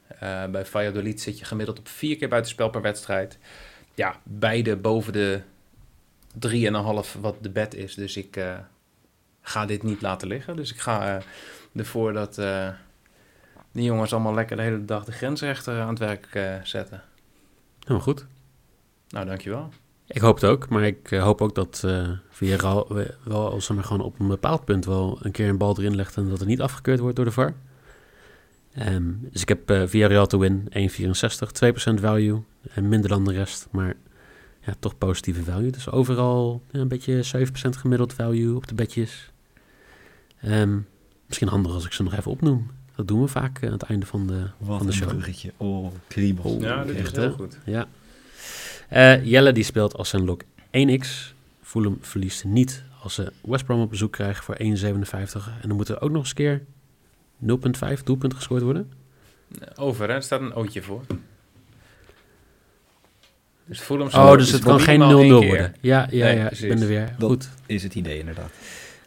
Eh, 0.08 0.44
bij 0.46 0.66
Valladolid 0.66 1.20
zit 1.20 1.38
je 1.38 1.44
gemiddeld 1.44 1.78
op 1.78 1.88
vier 1.88 2.16
keer 2.16 2.28
buitenspel 2.28 2.70
per 2.70 2.82
wedstrijd. 2.82 3.38
Ja, 3.94 4.20
beide 4.22 4.76
boven 4.76 5.12
de 5.12 5.40
3,5 6.38 7.20
wat 7.20 7.36
de 7.40 7.50
bet 7.50 7.74
is. 7.74 7.94
Dus 7.94 8.16
ik 8.16 8.36
eh, 8.36 8.58
ga 9.40 9.66
dit 9.66 9.82
niet 9.82 10.02
laten 10.02 10.28
liggen. 10.28 10.56
Dus 10.56 10.72
ik 10.72 10.80
ga 10.80 11.16
eh, 11.16 11.22
ervoor 11.74 12.12
dat 12.12 12.38
eh 12.38 12.68
die 13.72 13.84
jongens 13.84 14.12
allemaal 14.12 14.34
lekker 14.34 14.56
de 14.56 14.62
hele 14.62 14.84
dag 14.84 15.04
de 15.04 15.12
grensrechter 15.12 15.80
aan 15.80 15.88
het 15.88 15.98
werk 15.98 16.26
eh, 16.34 16.54
zetten. 16.62 17.02
Helemaal 17.80 18.02
goed. 18.02 18.26
Nou, 19.08 19.26
dankjewel. 19.26 19.70
Ik 20.08 20.20
hoop 20.20 20.34
het 20.34 20.44
ook, 20.44 20.68
maar 20.68 20.84
ik 20.86 21.10
eh, 21.10 21.22
hoop 21.22 21.40
ook 21.40 21.54
dat 21.54 21.82
eh 21.84 22.08
Villarreal 22.30 22.86
we- 22.88 23.14
wel 23.24 23.50
als 23.50 23.68
maar 23.68 23.84
gewoon 23.84 24.02
op 24.06 24.20
een 24.20 24.26
bepaald 24.28 24.64
punt 24.64 24.84
wel 24.84 25.18
een 25.22 25.30
keer 25.30 25.48
een 25.48 25.56
bal 25.58 25.78
erin 25.78 25.94
legt 25.96 26.16
en 26.16 26.28
dat 26.28 26.38
het 26.38 26.48
niet 26.48 26.60
afgekeurd 26.60 27.00
wordt 27.00 27.16
door 27.16 27.24
de 27.24 27.30
VAR. 27.30 27.54
Ehm, 28.72 29.02
dus 29.20 29.42
ik 29.42 29.48
heb 29.48 29.70
eh 29.70 29.82
Villarreal 29.86 30.26
to 30.26 30.38
win, 30.38 30.66
1,64, 30.70 31.50
2% 31.52 32.00
value 32.00 32.42
en 32.70 32.88
minder 32.88 33.08
dan 33.10 33.24
de 33.24 33.32
rest, 33.32 33.68
maar 33.70 33.94
ja, 34.66 34.74
toch 34.78 34.98
positieve 34.98 35.42
value. 35.44 35.70
Dus 35.70 35.90
overal 35.90 36.62
ja, 36.70 36.80
een 36.80 36.88
beetje 36.88 37.22
7% 37.22 37.76
gemiddeld 37.76 38.12
value 38.12 38.56
op 38.56 38.66
de 38.66 38.74
bedjes. 38.74 39.30
Ehm, 40.40 40.78
misschien 41.26 41.48
handig 41.48 41.72
als 41.72 41.84
ik 41.86 41.92
ze 41.92 42.02
nog 42.02 42.14
even 42.14 42.30
opnoem. 42.30 42.70
Dat 42.96 43.08
doen 43.08 43.20
we 43.20 43.28
vaak 43.28 43.64
aan 43.64 43.72
het 43.72 43.82
einde 43.82 44.06
van 44.06 44.26
de, 44.26 44.38
Wat 44.58 44.76
van 44.76 44.78
de 44.78 44.92
een 44.92 44.92
show. 44.98 45.08
bruggetje. 45.08 45.52
Oh, 45.56 45.92
kriebels. 46.08 46.52
Oh. 46.52 46.60
Ja, 46.60 46.84
dit 46.84 46.94
is 46.94 47.00
echt, 47.00 47.16
heel 47.16 47.30
goed. 47.32 47.58
Ja. 47.64 47.86
Eh, 48.88 49.24
Jelle 49.24 49.52
die 49.52 49.64
speelt 49.64 49.94
als 49.96 50.08
zijn 50.08 50.24
lok 50.24 50.42
1x. 50.70 51.34
Fulham 51.62 51.98
verliest 52.00 52.44
niet 52.44 52.82
als 53.02 53.14
ze 53.14 53.32
West 53.42 53.64
Brom 53.64 53.80
op 53.80 53.90
bezoek 53.90 54.12
krijgen 54.12 54.44
voor 54.44 54.56
1,57. 54.58 54.62
En 55.62 55.68
dan 55.68 55.76
moet 55.76 55.88
er 55.88 56.00
ook 56.00 56.10
nog 56.10 56.20
eens 56.20 56.28
een 56.28 56.34
keer 56.34 56.62
0,5 57.96 58.02
doelpunten 58.04 58.38
gescoord 58.38 58.62
worden. 58.62 58.92
Over, 59.76 60.08
hè? 60.08 60.14
Er 60.14 60.22
staat 60.22 60.40
een 60.40 60.54
ootje 60.54 60.82
voor. 60.82 61.02
Dus 63.64 63.80
Fulham 63.80 64.06
Oh, 64.06 64.36
dus 64.36 64.50
het 64.52 64.62
voor 64.62 64.70
kan 64.70 64.80
geen 64.80 65.00
0-0 65.00 65.02
minimaal 65.06 65.20
één 65.22 65.38
keer. 65.40 65.48
worden. 65.48 65.74
Ja, 65.80 66.06
ja, 66.10 66.24
Nee, 66.24 66.36
ja. 66.36 66.50
Ik 66.50 66.68
ben 66.68 66.80
er 66.80 66.86
weer. 66.86 67.14
Dat- 67.18 67.30
Goed. 67.30 67.48
Is 67.66 67.82
het 67.82 67.94
idee 67.94 68.18
inderdaad. 68.18 68.50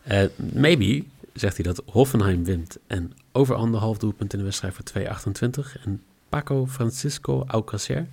Eh, 0.03 0.23
maybe 0.53 1.03
zegt 1.33 1.55
hij 1.55 1.65
dat 1.65 1.81
Hoffenheim 1.85 2.43
wint 2.43 2.77
en 2.87 3.13
over 3.31 3.55
anderhalf 3.55 3.97
doelpunt 3.97 4.33
in 4.33 4.39
de 4.39 4.45
wedstrijd 4.45 4.73
voor 4.73 4.83
2,28. 4.83 5.77
En 5.85 6.01
Paco 6.29 6.67
Francisco 6.67 7.43
Alcacer 7.47 8.05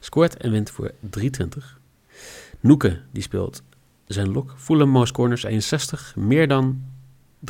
scoort 0.00 0.36
en 0.36 0.50
wint 0.50 0.70
voor 0.70 0.92
3,20. 0.92 0.98
Noeke 2.60 3.00
die 3.10 3.22
speelt 3.22 3.62
zijn 4.06 4.32
lok. 4.32 4.54
Fulham 4.56 4.88
most 4.88 5.12
corners 5.12 5.46
1,60. 5.46 6.14
Meer 6.14 6.48
dan 6.48 6.82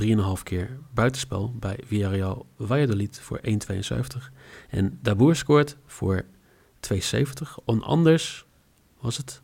3,5 0.03 0.42
keer 0.42 0.79
buitenspel 0.94 1.55
bij 1.59 1.79
Villarreal 1.87 2.46
Valladolid 2.59 3.20
voor 3.20 3.40
1,72. 3.46 3.51
En 4.68 4.98
Daboer 5.03 5.37
scoort 5.37 5.77
voor 5.87 6.24
2,70. 6.92 6.98
Onanders 7.64 8.44
was 9.01 9.16
het. 9.16 9.42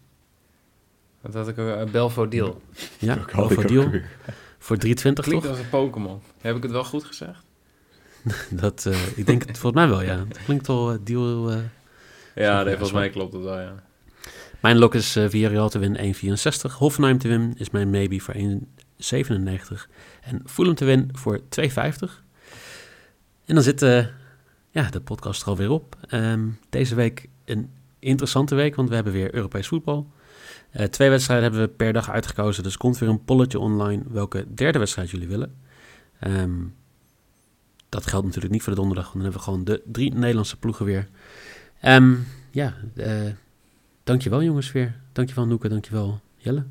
Dat 1.22 1.35
had 1.35 1.48
ik 1.48 1.57
een 1.57 1.90
Belfo 1.90 2.28
deal. 2.28 2.62
Ja, 2.98 3.24
weer. 3.66 4.11
Voor 4.59 4.76
3,20 4.76 4.83
Klinkt 4.92 5.24
toch? 5.24 5.46
als 5.46 5.59
een 5.59 5.68
Pokémon. 5.68 6.20
Heb 6.40 6.57
ik 6.57 6.62
het 6.62 6.72
wel 6.72 6.85
goed 6.85 7.04
gezegd? 7.04 7.44
Dat, 8.50 8.87
eh, 8.87 9.16
ik 9.16 9.26
denk 9.26 9.46
het 9.46 9.59
volgens 9.59 9.83
mij 9.83 9.90
wel, 9.90 10.02
ja. 10.02 10.24
Het 10.28 10.44
klinkt 10.44 10.68
al 10.68 10.92
eh, 10.92 10.98
deal. 11.02 11.50
Eh. 12.35 12.44
Ja, 12.44 12.62
nee, 12.62 12.73
volgens 12.73 12.92
mij 12.92 13.11
klopt 13.11 13.33
het 13.33 13.42
wel, 13.42 13.61
ja. 13.61 13.83
Mijn 14.61 14.79
lok 14.79 14.94
is 14.94 15.16
uh, 15.16 15.29
Villarreal 15.29 15.68
te 15.68 15.79
winnen 15.79 16.14
1,64. 16.14 16.73
Hoffenheim 16.73 17.18
te 17.18 17.29
winnen 17.29 17.55
is 17.57 17.70
mijn 17.70 17.90
maybe 17.90 18.20
voor 18.20 18.35
1,97. 18.35 18.40
En 20.23 20.42
Fulham 20.47 20.75
te 20.75 20.85
winnen 20.85 21.09
voor 21.12 21.40
2,50. 21.40 21.44
En 23.44 23.55
dan 23.55 23.62
zit 23.62 23.83
eh, 23.83 24.07
ja, 24.70 24.90
de 24.90 25.01
podcast 25.01 25.42
er 25.42 25.49
alweer 25.49 25.70
op. 25.70 25.97
Ehm, 26.09 26.49
deze 26.70 26.94
week 26.94 27.29
een 27.44 27.70
interessante 27.99 28.55
week, 28.55 28.75
want 28.75 28.88
we 28.88 28.94
hebben 28.94 29.12
weer 29.12 29.35
Europees 29.35 29.66
voetbal. 29.66 30.11
Eh, 30.70 30.87
twee 30.87 31.11
wedstrijden 31.11 31.44
hebben 31.44 31.62
we 31.68 31.75
per 31.75 31.92
dag 31.92 32.11
uitgekozen. 32.11 32.62
Dus 32.62 32.77
komt 32.77 32.99
weer 32.99 33.09
een 33.09 33.25
polletje 33.25 33.59
online 33.59 34.03
welke 34.09 34.55
derde 34.55 34.79
wedstrijd 34.79 35.11
jullie 35.11 35.29
willen. 35.29 35.55
Ehm, 36.20 36.62
dat 37.88 38.07
geldt 38.07 38.27
natuurlijk 38.27 38.53
niet 38.53 38.62
voor 38.62 38.73
de 38.73 38.79
donderdag, 38.79 39.05
want 39.05 39.14
dan 39.14 39.25
hebben 39.25 39.40
we 39.40 39.47
gewoon 39.47 39.64
de 39.64 39.83
drie 39.92 40.14
Nederlandse 40.14 40.59
ploegen 40.59 40.85
weer. 40.85 41.09
Ehm, 41.85 42.14
ja, 42.51 42.75
eh 42.97 43.23
dankjewel 44.05 44.42
jongens 44.42 44.73
weer. 44.73 44.94
Dankjewel 45.12 45.47
Noeke, 45.47 45.68
dankjewel 45.68 46.20
Jelle. 46.37 46.64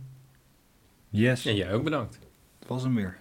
Yes, 1.10 1.46
En 1.46 1.56
jij 1.56 1.74
ook 1.74 1.84
bedankt. 1.84 2.20
het 2.60 2.68
was 2.68 2.84
hem 2.84 2.96
weer. 2.96 3.18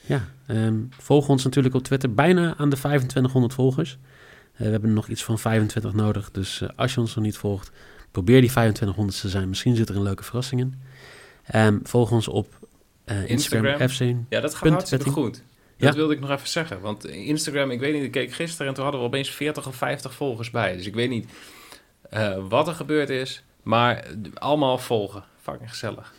Ja, 0.00 0.28
ehm, 0.46 0.76
volg 0.90 1.28
ons 1.28 1.44
natuurlijk 1.44 1.74
op 1.74 1.82
Twitter. 1.82 2.14
Bijna 2.14 2.56
aan 2.56 2.68
de 2.68 2.76
2500 2.76 3.54
volgers. 3.54 3.98
Eh, 4.52 4.58
we 4.64 4.70
hebben 4.70 4.92
nog 4.92 5.08
iets 5.08 5.24
van 5.24 5.38
25 5.38 5.92
nodig. 5.92 6.30
Dus 6.30 6.60
eh, 6.60 6.68
als 6.76 6.94
je 6.94 7.00
ons 7.00 7.14
nog 7.14 7.24
niet 7.24 7.36
volgt, 7.36 7.70
probeer 8.10 8.40
die 8.40 8.50
2500 8.50 9.20
te 9.20 9.28
zijn. 9.28 9.48
Misschien 9.48 9.76
zit 9.76 9.88
er 9.88 9.96
een 9.96 10.02
leuke 10.02 10.24
verrassing 10.24 10.60
in. 10.60 10.74
Ehm, 11.44 11.78
volg 11.82 12.10
ons 12.10 12.28
op 12.28 12.68
eh, 13.04 13.28
Instagram, 13.28 13.64
Instagram. 13.80 13.88
FC. 14.22 14.26
Ja, 14.28 14.40
dat 14.40 14.54
gaat 14.54 14.68
hartstikke 14.70 15.04
Betty. 15.04 15.40
Ja. 15.76 15.86
Dat 15.86 15.94
wilde 15.94 16.14
ik 16.14 16.20
nog 16.20 16.30
even 16.30 16.48
zeggen. 16.48 16.80
Want 16.80 17.06
Instagram, 17.06 17.70
ik 17.70 17.80
weet 17.80 17.94
niet, 17.94 18.02
ik 18.02 18.10
keek 18.10 18.32
gisteren 18.32 18.66
en 18.66 18.74
toen 18.74 18.82
hadden 18.82 19.00
we 19.02 19.06
opeens 19.06 19.30
40 19.30 19.66
of 19.66 19.76
50 19.76 20.14
volgers 20.14 20.50
bij. 20.50 20.76
Dus 20.76 20.86
ik 20.86 20.94
weet 20.94 21.08
niet 21.10 21.30
eh, 22.10 22.36
wat 22.48 22.68
er 22.68 22.74
gebeurd 22.74 23.10
is. 23.10 23.42
Maar 23.62 24.04
allemaal 24.34 24.78
volgen. 24.78 25.24
Fucking 25.42 25.70
gezellig. 25.70 26.12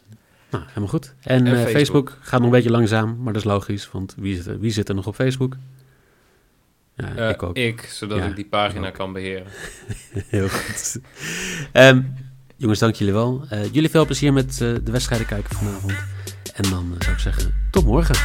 Nou, 0.50 0.64
helemaal 0.68 0.90
goed. 0.90 1.14
En, 1.22 1.38
En 1.38 1.46
eh, 1.48 1.54
Facebook. 1.54 1.72
Facebook. 1.76 2.18
gaat 2.22 2.40
nog 2.40 2.44
een 2.50 2.56
beetje 2.56 2.70
langzaam, 2.72 3.16
maar 3.24 3.34
dat 3.34 3.42
is 3.42 3.48
logisch. 3.50 3.92
Want 3.92 4.16
wie 4.18 4.36
zit 4.36 4.46
er, 4.46 4.60
wie 4.60 4.72
zit 4.72 4.90
er 4.90 4.96
nog 4.96 5.08
op 5.08 5.16
Facebook? 5.16 5.56
Ja, 6.96 7.16
Eh, 7.16 7.30
ik 7.30 7.44
ook. 7.44 7.56
Ik, 7.56 7.82
zodat 7.82 8.18
Ja, 8.18 8.26
ik 8.26 8.36
die 8.36 8.46
pagina 8.46 8.88
ik 8.88 8.94
kan 8.94 9.14
beheren. 9.14 9.48
Heel 10.36 10.50
goed. 10.50 11.00
Ehm, 11.72 12.02
jongens, 12.56 12.80
dank 12.80 12.96
jullie 12.96 13.14
wel. 13.14 13.46
Jullie 13.72 13.90
veel 13.90 14.06
plezier 14.06 14.34
met 14.34 14.58
de 14.58 14.92
wedstrijden 14.92 15.28
kijken 15.28 15.56
vanavond. 15.56 15.94
En 16.54 16.70
dan 16.70 16.96
zou 17.00 17.14
ik 17.14 17.20
zeggen, 17.20 17.54
tot 17.72 17.86
morgen. 17.86 18.16